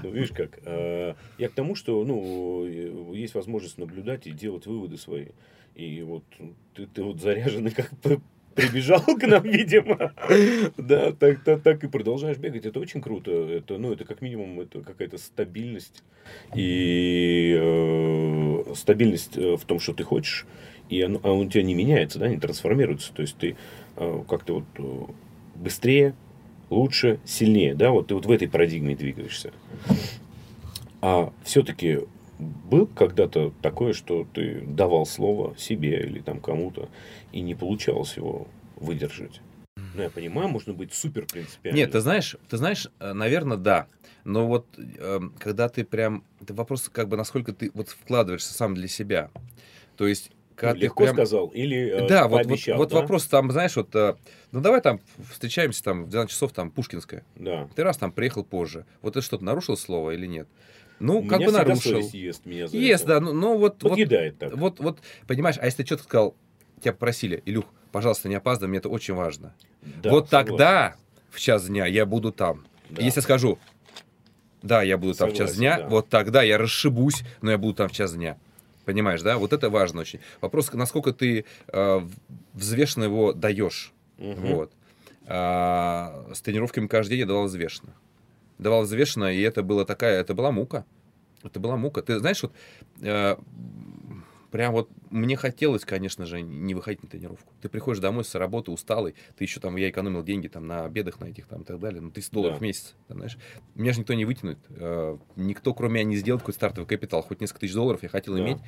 ну, 0.04 0.10
видишь 0.10 0.32
как, 0.32 0.60
э, 0.66 1.14
я 1.38 1.50
к 1.50 1.54
тому, 1.54 1.76
что, 1.76 2.04
ну, 2.04 2.66
э, 2.66 3.16
есть 3.16 3.36
возможность 3.36 3.78
наблюдать 3.78 4.26
и 4.26 4.32
делать 4.32 4.66
выводы 4.66 4.98
свои. 4.98 5.28
И 5.76 6.02
вот 6.02 6.24
ты, 6.74 6.88
ты 6.88 7.04
вот 7.04 7.22
заряженный 7.22 7.72
как 7.72 7.92
прибежал 8.56 9.02
к 9.02 9.28
нам, 9.28 9.44
видимо. 9.44 10.14
Да, 10.78 11.12
так, 11.12 11.44
так, 11.44 11.62
так 11.62 11.84
и 11.84 11.88
продолжаешь 11.88 12.38
бегать. 12.38 12.66
Это 12.66 12.80
очень 12.80 13.02
круто. 13.02 13.32
Это, 13.32 13.78
ну, 13.78 13.94
это 13.94 14.04
как 14.06 14.22
минимум 14.22 14.62
это 14.62 14.82
какая-то 14.82 15.20
стабильность. 15.20 16.04
И 16.56 17.56
э, 17.56 18.74
стабильность 18.74 19.38
э, 19.38 19.58
в 19.58 19.66
том, 19.66 19.80
что 19.80 19.94
ты 19.94 20.04
хочешь. 20.04 20.48
И 20.90 21.02
оно, 21.02 21.20
а 21.22 21.32
он 21.32 21.48
у 21.48 21.50
тебя 21.50 21.64
не 21.64 21.76
меняется, 21.76 22.18
да, 22.18 22.28
не 22.28 22.38
трансформируется. 22.38 23.14
То 23.14 23.22
есть 23.22 23.38
ты 23.38 23.58
э, 23.98 24.24
как-то 24.28 24.56
вот 24.56 25.16
быстрее, 25.56 26.14
лучше, 26.70 27.20
сильнее. 27.26 27.76
Да, 27.76 27.92
вот 27.92 28.08
ты 28.08 28.16
вот 28.16 28.26
в 28.26 28.32
этой 28.32 28.48
парадигме 28.48 28.96
двигаешься. 28.96 29.52
А 31.02 31.32
все-таки 31.44 32.02
был 32.40 32.88
когда-то 32.88 33.54
такое, 33.62 33.94
что 33.94 34.28
ты 34.34 34.62
давал 34.62 35.06
слово 35.06 35.56
себе 35.58 36.02
или 36.06 36.20
там 36.20 36.40
кому-то, 36.40 36.90
и 37.32 37.42
не 37.42 37.56
получалось 37.56 38.18
его 38.18 38.48
выдержать. 38.76 39.42
Ну, 39.96 40.02
я 40.02 40.10
понимаю, 40.10 40.50
можно 40.50 40.74
быть 40.74 40.94
супер 40.94 41.26
принципиальным. 41.26 41.78
Нет, 41.78 41.92
ты 41.92 42.00
знаешь, 42.02 42.36
ты 42.50 42.58
знаешь, 42.58 42.88
наверное, 43.00 43.58
да. 43.58 43.88
Но 44.26 44.48
вот 44.48 44.66
э, 44.78 45.20
когда 45.40 45.70
ты 45.70 45.86
прям, 45.86 46.24
это 46.42 46.54
вопрос 46.54 46.90
как 46.90 47.08
бы 47.08 47.16
насколько 47.16 47.54
ты 47.54 47.72
вот 47.74 47.90
вкладываешься 47.90 48.54
сам 48.54 48.74
для 48.74 48.88
себя. 48.88 49.30
То 49.96 50.08
есть 50.08 50.32
когда 50.56 50.74
ты 50.74 50.80
легко 50.82 51.04
прям- 51.04 51.16
сказал 51.16 51.48
или 51.48 51.90
э, 51.90 52.08
Да, 52.08 52.24
вот, 52.28 52.32
вот, 52.40 52.44
пообещал, 52.48 52.78
вот 52.78 52.90
да? 52.90 52.96
вопрос 53.02 53.26
там, 53.26 53.52
знаешь, 53.52 53.76
вот, 53.76 53.94
э, 53.96 54.16
ну 54.52 54.62
давай 54.62 54.82
там 54.82 55.00
встречаемся 55.32 55.84
там 55.84 56.06
в 56.06 56.10
12 56.10 56.32
часов 56.32 56.52
там 56.54 56.72
Пушкинская. 56.72 57.24
Да. 57.36 57.68
Ты 57.76 57.84
раз 57.84 57.98
там 57.98 58.12
приехал 58.12 58.44
позже. 58.44 58.86
Вот 59.02 59.18
это 59.18 59.22
что-то 59.26 59.44
нарушил 59.44 59.78
слово 59.78 60.12
или 60.12 60.26
нет? 60.26 60.48
Ну, 61.00 61.20
Меня 61.20 61.30
как 61.30 61.40
бы 61.46 61.52
нарушил. 61.52 62.00
ест 62.14 62.46
меня 62.46 62.68
за 62.68 62.78
это. 62.78 63.06
да, 63.06 63.20
ну, 63.20 63.34
ну 63.34 63.58
вот, 63.58 63.84
вот, 63.84 63.90
Подъедает 63.90 64.38
так. 64.40 64.56
вот, 64.56 64.80
вот, 64.80 65.00
понимаешь, 65.28 65.58
а 65.60 65.66
если 65.66 65.84
ты 65.84 65.88
что-то 65.88 66.04
сказал, 66.04 66.36
тебя 66.82 66.94
попросили, 66.94 67.44
Илюх, 67.46 67.66
пожалуйста, 67.92 68.30
не 68.30 68.36
опаздывай, 68.36 68.70
мне 68.70 68.78
это 68.78 68.88
очень 68.90 69.14
важно. 69.14 69.54
Да, 70.02 70.10
вот 70.10 70.30
согласен. 70.30 70.48
тогда 70.48 70.96
в 71.32 71.40
час 71.40 71.66
дня 71.68 71.86
я 71.86 72.06
буду 72.06 72.32
там. 72.32 72.66
Да. 72.90 73.02
Если 73.02 73.20
скажу, 73.20 73.60
да, 74.62 74.84
я 74.84 74.98
буду 74.98 75.14
там 75.16 75.30
в 75.30 75.34
час 75.34 75.52
Согласен, 75.52 75.60
дня, 75.60 75.78
да. 75.80 75.88
вот 75.90 76.08
тогда 76.10 76.44
я 76.44 76.58
расшибусь, 76.58 77.24
но 77.42 77.52
я 77.52 77.58
буду 77.58 77.74
там 77.74 77.90
в 77.90 77.92
час 77.92 78.14
дня. 78.14 78.38
Понимаешь, 78.86 79.22
да? 79.22 79.38
Вот 79.38 79.54
это 79.54 79.70
важно 79.70 80.02
очень. 80.02 80.20
Вопрос, 80.42 80.72
насколько 80.74 81.12
ты 81.12 81.46
э, 81.68 82.08
взвешенно 82.54 83.06
его 83.06 83.34
даешь. 83.34 83.92
Мгм. 84.18 84.56
Вот. 84.56 84.72
А, 85.28 86.30
с 86.34 86.42
тренировками 86.42 86.88
каждый 86.88 87.12
день 87.12 87.20
я 87.22 87.26
давал 87.26 87.46
взвешенно. 87.46 87.94
Давал 88.58 88.84
взвешенно, 88.84 89.34
и 89.34 89.42
это 89.42 89.64
была 89.64 89.86
такая, 89.86 90.22
это 90.22 90.34
была 90.34 90.52
мука. 90.52 90.86
Это 91.44 91.60
была 91.60 91.78
мука. 91.78 92.02
Ты 92.02 92.20
знаешь, 92.20 92.42
вот 92.44 92.54
э, 93.02 93.36
прям 94.56 94.72
вот 94.72 94.90
мне 95.10 95.36
хотелось, 95.36 95.84
конечно 95.84 96.26
же, 96.26 96.42
не 96.42 96.74
выходить 96.76 97.04
на 97.04 97.10
тренировку. 97.10 97.52
Ты 97.62 97.68
приходишь 97.68 98.00
домой 98.00 98.24
с 98.24 98.34
работы 98.36 98.72
усталый, 98.72 99.14
ты 99.38 99.44
еще 99.44 99.60
там, 99.60 99.76
я 99.76 99.90
экономил 99.90 100.24
деньги 100.24 100.48
там 100.48 100.66
на 100.66 100.86
обедах 100.86 101.20
на 101.20 101.26
этих 101.26 101.46
там 101.46 101.64
и 101.64 101.66
так 101.66 101.78
далее, 101.78 102.00
ну 102.00 102.10
300 102.10 102.34
долларов 102.34 102.54
Да. 102.56 102.60
в 102.60 102.62
месяц, 102.62 102.96
там, 103.10 103.18
знаешь. 103.18 103.38
Меня 103.76 103.92
же 103.92 104.00
никто 104.00 104.14
не 104.14 104.24
вытянет, 104.24 104.58
э, 104.70 105.18
никто 105.36 105.74
кроме 105.74 105.96
меня 105.96 106.04
не 106.06 106.16
сделает 106.16 106.42
какой-то 106.42 106.56
стартовый 106.56 106.88
капитал, 106.88 107.22
хоть 107.22 107.42
несколько 107.42 107.60
тысяч 107.60 107.74
долларов 107.74 108.02
я 108.04 108.08
хотел 108.08 108.36
Да. 108.36 108.40
иметь. 108.40 108.60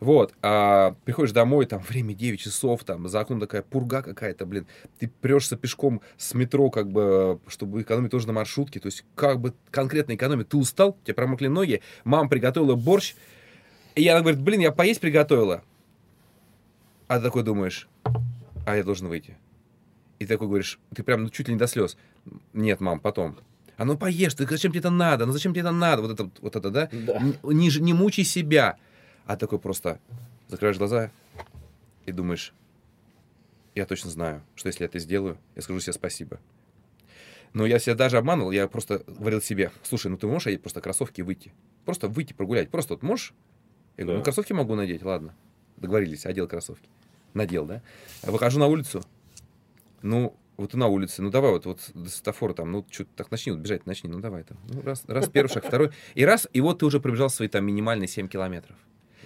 Вот, 0.00 0.32
а 0.40 0.96
приходишь 1.04 1.32
домой, 1.32 1.66
там 1.66 1.82
время 1.82 2.14
9 2.14 2.40
часов, 2.40 2.82
там 2.84 3.06
за 3.06 3.20
окном 3.20 3.38
такая 3.38 3.60
пурга 3.60 4.00
какая-то, 4.00 4.46
блин, 4.46 4.66
ты 4.98 5.08
прешься 5.20 5.58
пешком 5.58 6.00
с 6.16 6.32
метро, 6.32 6.70
как 6.70 6.90
бы, 6.90 7.38
чтобы 7.48 7.82
экономить 7.82 8.12
тоже 8.12 8.26
на 8.28 8.32
маршрутке, 8.32 8.80
то 8.80 8.86
есть 8.86 9.04
как 9.14 9.40
бы 9.42 9.52
конкретно 9.70 10.14
экономить, 10.14 10.48
ты 10.48 10.56
устал, 10.56 10.96
у 10.98 11.04
тебя 11.04 11.12
промокли 11.14 11.48
ноги, 11.48 11.82
мама 12.04 12.30
приготовила 12.30 12.76
борщ, 12.76 13.14
и 13.94 14.08
она 14.08 14.20
говорит, 14.20 14.40
блин, 14.40 14.60
я 14.60 14.72
поесть 14.72 15.00
приготовила. 15.00 15.62
А 17.06 17.18
ты 17.18 17.24
такой 17.24 17.42
думаешь, 17.42 17.88
а 18.66 18.76
я 18.76 18.82
должен 18.82 19.08
выйти. 19.08 19.36
И 20.18 20.26
ты 20.26 20.34
такой 20.34 20.48
говоришь, 20.48 20.78
ты 20.94 21.02
прям 21.02 21.24
ну, 21.24 21.28
чуть 21.28 21.48
ли 21.48 21.54
не 21.54 21.58
до 21.58 21.66
слез. 21.66 21.96
Нет, 22.52 22.80
мам, 22.80 23.00
потом. 23.00 23.36
А 23.76 23.84
ну 23.84 23.98
поешь, 23.98 24.34
ты 24.34 24.46
зачем 24.46 24.70
тебе 24.70 24.80
это 24.80 24.90
надо? 24.90 25.26
Ну 25.26 25.32
зачем 25.32 25.52
тебе 25.52 25.62
это 25.62 25.72
надо? 25.72 26.02
Вот 26.02 26.12
это, 26.12 26.30
вот 26.40 26.56
это, 26.56 26.70
да? 26.70 26.88
Да. 26.92 27.20
Не, 27.42 27.80
не 27.80 27.92
мучай 27.92 28.24
себя. 28.24 28.78
А 29.26 29.36
такой 29.36 29.58
просто 29.58 30.00
закрываешь 30.48 30.78
глаза 30.78 31.10
и 32.06 32.12
думаешь, 32.12 32.52
я 33.74 33.86
точно 33.86 34.10
знаю, 34.10 34.42
что 34.54 34.68
если 34.68 34.84
я 34.84 34.86
это 34.86 34.98
сделаю, 34.98 35.38
я 35.56 35.62
скажу 35.62 35.80
себе 35.80 35.92
спасибо. 35.92 36.38
Но 37.52 37.66
я 37.66 37.78
себя 37.78 37.94
даже 37.94 38.18
обманывал, 38.18 38.50
я 38.50 38.68
просто 38.68 39.04
говорил 39.06 39.40
себе, 39.40 39.70
слушай, 39.82 40.08
ну 40.08 40.16
ты 40.16 40.26
можешь 40.26 40.48
одеть 40.48 40.62
просто 40.62 40.80
кроссовки 40.80 41.20
и 41.20 41.22
выйти? 41.22 41.52
Просто 41.84 42.08
выйти 42.08 42.32
прогулять, 42.32 42.70
просто 42.70 42.94
вот 42.94 43.02
можешь? 43.02 43.32
Я 43.96 44.04
говорю, 44.04 44.16
Да. 44.16 44.18
ну 44.18 44.24
кроссовки 44.24 44.52
могу 44.52 44.74
надеть, 44.74 45.02
ладно. 45.02 45.34
Договорились, 45.76 46.26
одел 46.26 46.46
кроссовки. 46.48 46.88
Надел, 47.32 47.66
да? 47.66 47.82
Выхожу 48.22 48.58
на 48.60 48.66
улицу, 48.66 49.02
ну, 50.02 50.36
вот 50.56 50.70
ты 50.70 50.76
на 50.76 50.86
улице, 50.86 51.20
ну 51.22 51.30
давай 51.30 51.50
вот, 51.50 51.66
вот 51.66 51.80
до 51.94 52.08
светофора 52.08 52.54
там, 52.54 52.70
ну 52.70 52.86
что 52.90 53.04
так 53.16 53.30
начни, 53.30 53.52
вот 53.52 53.60
бежать 53.60 53.86
начни, 53.86 54.08
ну 54.08 54.20
давай 54.20 54.44
там. 54.44 54.56
Ну, 54.68 54.82
раз, 54.82 55.02
раз 55.08 55.28
первый 55.28 55.48
шаг, 55.48 55.64
второй. 55.66 55.90
И 56.14 56.24
раз, 56.24 56.48
и 56.52 56.60
вот 56.60 56.78
ты 56.78 56.86
уже 56.86 57.00
пробежал 57.00 57.28
свои 57.30 57.48
там 57.48 57.64
минимальные 57.64 58.06
7 58.06 58.28
километров. 58.28 58.76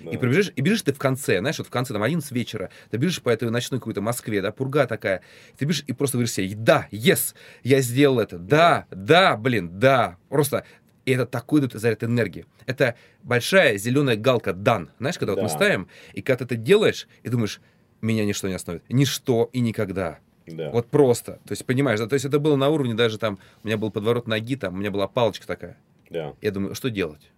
Да. 0.03 0.11
И 0.11 0.17
пробежишь, 0.17 0.53
и 0.55 0.61
бежишь 0.61 0.83
ты 0.83 0.93
в 0.93 0.99
конце, 0.99 1.41
знаешь, 1.41 1.59
вот 1.59 1.67
в 1.67 1.71
конце, 1.71 1.93
там, 1.93 2.03
11 2.03 2.31
вечера, 2.31 2.71
ты 2.91 2.97
бежишь 2.99 3.21
по 3.21 3.31
этой 3.31 3.51
ночной 3.51 3.81
какой-то 3.81 4.01
Москве, 4.01 4.41
да, 4.41 4.53
пурга 4.53 4.87
такая, 4.87 5.23
ты 5.59 5.65
бежишь 5.65 5.85
и 5.87 5.93
просто 5.93 6.19
говоришь 6.19 6.33
себе, 6.33 6.55
да, 6.55 6.87
yes, 6.93 7.35
я 7.65 7.81
сделал 7.81 8.21
это, 8.21 8.39
да, 8.39 8.87
да, 8.91 9.37
блин, 9.37 9.79
да, 9.79 10.17
просто, 10.29 10.65
и 11.09 11.13
это 11.13 11.25
такой 11.27 11.61
дает 11.61 11.73
заряд 11.73 12.05
энергии. 12.05 12.45
Это 12.67 12.95
большая 13.23 13.79
зеленая 13.79 14.17
галка 14.17 14.53
дан, 14.53 14.91
знаешь, 14.99 15.17
когда 15.19 15.33
вот 15.33 15.43
мы 15.43 15.49
Да. 15.49 15.55
ставим, 15.55 15.89
и 16.13 16.21
когда 16.21 16.39
ты 16.45 16.55
это 16.55 16.57
делаешь, 16.57 17.09
и 17.23 17.29
думаешь, 17.31 17.61
меня 18.01 18.25
ничто 18.25 18.47
не 18.49 18.55
остановит, 18.55 18.85
ничто 18.91 19.49
и 19.53 19.61
никогда. 19.61 20.19
Да. 20.47 20.71
Вот 20.71 20.89
просто, 20.89 21.41
то 21.45 21.53
есть, 21.53 21.65
понимаешь, 21.67 21.99
да, 21.99 22.07
то 22.07 22.15
есть 22.15 22.25
это 22.25 22.39
было 22.39 22.57
на 22.57 22.69
уровне 22.69 22.95
даже 22.95 23.19
там, 23.19 23.39
у 23.63 23.67
меня 23.67 23.77
был 23.79 23.91
подворот 23.91 24.27
ноги, 24.27 24.57
там, 24.57 24.75
у 24.75 24.77
меня 24.79 24.91
была 24.91 25.09
палочка 25.09 25.47
такая, 25.47 25.79
Да. 26.11 26.35
я 26.41 26.51
думаю, 26.51 26.75
что 26.75 26.91
делать? 26.91 27.31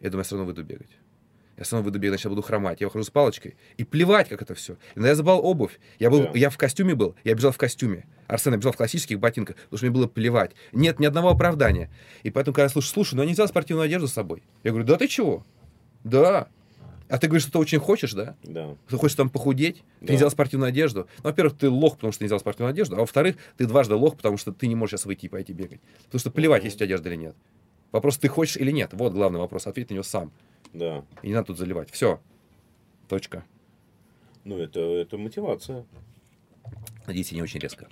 Я 0.00 0.10
думаю, 0.10 0.20
я 0.20 0.24
все 0.24 0.36
равно 0.36 0.46
выйду 0.46 0.62
бегать. 0.64 0.90
Я 1.56 1.62
все 1.64 1.76
равно 1.76 1.84
выйду 1.84 1.98
бегать, 2.00 2.14
значит, 2.14 2.24
я 2.24 2.30
буду 2.30 2.42
хромать. 2.42 2.80
Я 2.80 2.88
выхожу 2.88 3.04
с 3.04 3.10
палочкой. 3.10 3.56
И 3.76 3.84
плевать, 3.84 4.28
как 4.28 4.42
это 4.42 4.54
все. 4.54 4.76
Иногда 4.96 5.10
я 5.10 5.14
забыл 5.14 5.38
обувь. 5.42 5.78
Я, 6.00 6.10
был, 6.10 6.24
Да. 6.24 6.30
я 6.34 6.50
в 6.50 6.58
костюме 6.58 6.94
был, 6.96 7.14
я 7.22 7.34
бежал 7.34 7.52
в 7.52 7.56
костюме. 7.58 8.06
Арсен 8.26 8.52
я 8.52 8.58
бежал 8.58 8.72
в 8.72 8.76
классических 8.76 9.18
ботинках, 9.20 9.56
потому 9.56 9.76
что 9.78 9.86
мне 9.86 9.94
было 9.94 10.06
плевать. 10.06 10.52
Нет 10.72 10.98
ни 11.00 11.06
одного 11.06 11.30
оправдания. 11.30 11.90
И 12.22 12.30
поэтому, 12.30 12.54
когда 12.54 12.64
я 12.64 12.68
слушаю, 12.68 12.92
слушай, 12.92 13.14
ну 13.14 13.22
я 13.22 13.26
не 13.26 13.32
взял 13.34 13.46
спортивную 13.48 13.84
одежду 13.86 14.08
с 14.08 14.12
собой. 14.12 14.42
Я 14.62 14.70
говорю, 14.70 14.86
да 14.86 14.96
ты 14.96 15.08
чего? 15.08 15.44
Да. 16.04 16.48
А 17.08 17.18
ты 17.18 17.26
говоришь, 17.26 17.42
что 17.42 17.52
ты 17.52 17.58
очень 17.58 17.78
хочешь, 17.78 18.12
да? 18.14 18.34
Да. 18.42 18.76
Ты 18.88 18.96
хочешь 18.96 19.14
там 19.16 19.28
похудеть, 19.28 19.76
ты 20.00 20.06
Да. 20.06 20.12
не 20.12 20.16
взял 20.16 20.30
спортивную 20.30 20.68
одежду. 20.68 21.06
Ну, 21.18 21.24
во-первых, 21.24 21.56
ты 21.58 21.68
лох, 21.68 21.96
потому 21.96 22.12
что 22.12 22.20
ты 22.20 22.24
не 22.24 22.28
взял 22.28 22.40
спортивную 22.40 22.70
одежду, 22.70 22.96
а 22.96 23.00
во-вторых, 23.00 23.36
ты 23.58 23.66
дважды 23.66 23.94
лох, 23.94 24.16
потому 24.16 24.38
что 24.38 24.52
ты 24.52 24.66
не 24.66 24.74
можешь 24.74 24.92
сейчас 25.00 25.04
выйти 25.06 25.26
и 25.26 25.28
пойти 25.28 25.52
бегать. 25.52 25.80
Потому 26.06 26.18
что 26.20 26.30
плевать, 26.30 26.62
Мгм. 26.62 26.66
есть 26.66 26.76
у 26.76 26.78
тебя 26.78 26.86
одежда 26.86 27.08
или 27.10 27.16
нет. 27.16 27.36
Вопрос, 27.92 28.16
ты 28.18 28.28
хочешь 28.28 28.56
или 28.56 28.70
нет. 28.70 28.90
Вот 28.94 29.12
главный 29.12 29.38
вопрос. 29.38 29.66
Ответь 29.66 29.90
на 29.90 29.94
него 29.94 30.02
сам. 30.02 30.32
Да. 30.72 31.04
И 31.22 31.28
не 31.28 31.34
надо 31.34 31.48
тут 31.48 31.58
заливать. 31.58 31.90
Все. 31.90 32.20
Точка. 33.08 33.44
Ну, 34.44 34.58
это, 34.58 34.80
это 34.80 35.16
мотивация. 35.18 35.84
Надеюсь, 37.06 37.32
не 37.32 37.42
очень 37.42 37.60
резко. 37.60 37.86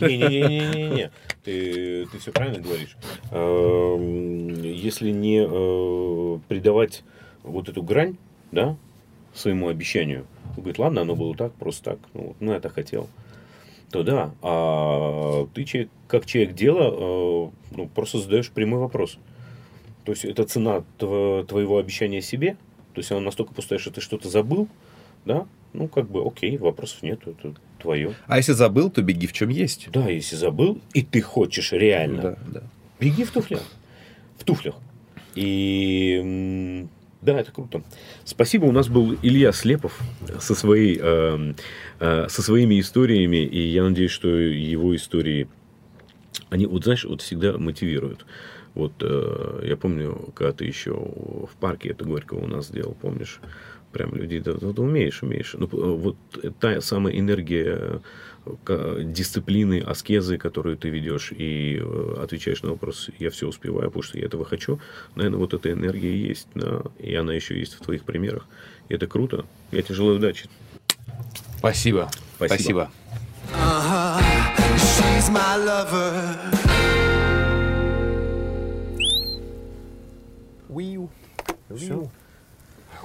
Не-не-не-не-не. 0.00 1.10
Ты, 1.44 2.06
ты 2.06 2.18
все 2.18 2.32
правильно 2.32 2.60
говоришь. 2.60 2.96
Эм, 3.30 4.48
Если 4.62 5.10
не 5.10 5.46
э, 5.48 6.38
придавать 6.48 7.04
вот 7.44 7.68
эту 7.68 7.82
грань, 7.82 8.16
да, 8.50 8.76
своему 9.32 9.68
обещанию, 9.68 10.26
говорит, 10.56 10.78
ладно, 10.78 11.02
оно 11.02 11.14
было 11.14 11.36
так, 11.36 11.52
просто 11.54 11.84
так, 11.92 11.98
ну, 12.14 12.34
ну 12.40 12.52
я 12.52 12.60
так 12.60 12.72
хотел, 12.74 13.08
то 13.92 14.02
да. 14.02 14.34
А 14.42 15.46
ты 15.54 15.64
человек, 15.64 15.90
как 16.08 16.26
человек 16.26 16.54
дела, 16.54 16.90
э, 16.90 17.50
ну, 17.76 17.88
просто 17.94 18.18
задаешь 18.18 18.50
прямой 18.50 18.80
вопрос. 18.80 19.18
То 20.04 20.12
есть, 20.12 20.24
это 20.24 20.44
цена 20.44 20.82
тво- 20.98 21.44
твоего 21.46 21.78
обещания 21.78 22.22
себе, 22.22 22.56
то 22.94 22.98
есть, 23.00 23.12
оно 23.12 23.20
настолько 23.20 23.54
пустая, 23.54 23.78
что 23.78 23.92
ты 23.92 24.00
что-то 24.00 24.28
забыл, 24.28 24.66
да, 25.24 25.46
ну, 25.72 25.88
как 25.88 26.10
бы, 26.10 26.26
окей, 26.26 26.56
вопросов 26.56 27.02
нет, 27.02 27.20
это 27.26 27.54
твое. 27.80 28.14
А 28.26 28.36
если 28.38 28.52
забыл, 28.52 28.90
то 28.90 29.02
беги 29.02 29.26
в 29.26 29.32
чем 29.32 29.48
есть. 29.48 29.88
Да, 29.92 30.08
если 30.08 30.36
забыл, 30.36 30.80
и 30.94 31.02
ты 31.02 31.20
хочешь 31.20 31.72
реально, 31.72 32.22
Да, 32.22 32.38
да. 32.46 32.62
беги 33.00 33.24
в 33.24 33.30
туфлях. 33.30 33.62
В 34.38 34.44
туфлях. 34.44 34.74
И 35.34 36.86
да, 37.20 37.40
это 37.40 37.50
круто. 37.50 37.82
Спасибо, 38.24 38.66
у 38.66 38.72
нас 38.72 38.88
был 38.88 39.16
Илья 39.22 39.52
Слепов 39.52 39.98
со, 40.38 40.54
своей, 40.54 40.98
эм, 41.00 41.56
э, 41.98 42.26
со 42.28 42.42
своими 42.42 42.78
историями, 42.80 43.44
и 43.44 43.60
я 43.60 43.82
надеюсь, 43.82 44.12
что 44.12 44.28
его 44.28 44.94
истории, 44.94 45.48
они, 46.48 46.66
вот 46.66 46.84
знаешь, 46.84 47.04
вот 47.04 47.22
всегда 47.22 47.58
мотивируют. 47.58 48.24
Вот 48.74 48.92
э, 49.00 49.64
я 49.64 49.76
помню, 49.76 50.28
когда 50.34 50.52
ты 50.52 50.64
еще 50.64 50.92
в 50.92 51.50
парке 51.58 51.88
это 51.88 52.04
Горького 52.04 52.44
у 52.44 52.46
нас 52.46 52.68
сделал, 52.68 52.94
помнишь? 53.00 53.40
Прям 53.92 54.14
люди, 54.14 54.38
да, 54.38 54.52
да, 54.54 54.72
да, 54.72 54.82
умеешь, 54.82 55.22
умеешь. 55.22 55.54
Ну, 55.58 55.66
п- 55.66 55.76
вот 55.76 56.16
та 56.60 56.80
самая 56.80 57.18
энергия 57.18 58.00
э, 58.66 59.02
дисциплины, 59.04 59.80
аскезы, 59.80 60.36
которую 60.36 60.76
ты 60.76 60.90
ведешь 60.90 61.32
и 61.32 61.80
э, 61.80 62.14
отвечаешь 62.22 62.62
на 62.62 62.70
вопрос, 62.70 63.08
я 63.18 63.30
все 63.30 63.48
успеваю, 63.48 63.88
потому 63.88 64.02
что 64.02 64.18
я 64.18 64.26
этого 64.26 64.44
хочу. 64.44 64.78
Наверное, 65.16 65.38
вот 65.38 65.54
эта 65.54 65.72
энергия 65.72 66.14
есть, 66.14 66.48
да, 66.54 66.82
и 66.98 67.14
она 67.14 67.32
еще 67.32 67.58
есть 67.58 67.74
в 67.74 67.80
твоих 67.80 68.04
примерах. 68.04 68.46
И 68.88 68.94
это 68.94 69.06
круто. 69.06 69.46
Я 69.70 69.82
тебе 69.82 69.94
желаю 69.94 70.16
удачи. 70.16 70.48
Спасибо. 71.58 72.10
Спасибо. 72.36 72.90
Uh-huh. 73.50 74.20
She's 74.76 75.30
my 75.30 75.56
lover. 75.56 76.68
Все. 81.76 82.10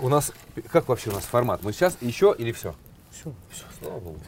У 0.04 0.10
нас, 0.10 0.34
как 0.70 0.90
вообще 0.90 1.12
у 1.12 1.14
нас 1.14 1.24
формат? 1.24 1.64
Мы 1.64 1.72
сейчас 1.72 1.96
еще 2.02 2.36
или 2.38 2.52
все? 2.52 2.76
Все, 3.10 3.32
все, 3.50 3.64
слава 3.80 4.02
богу. 4.02 4.20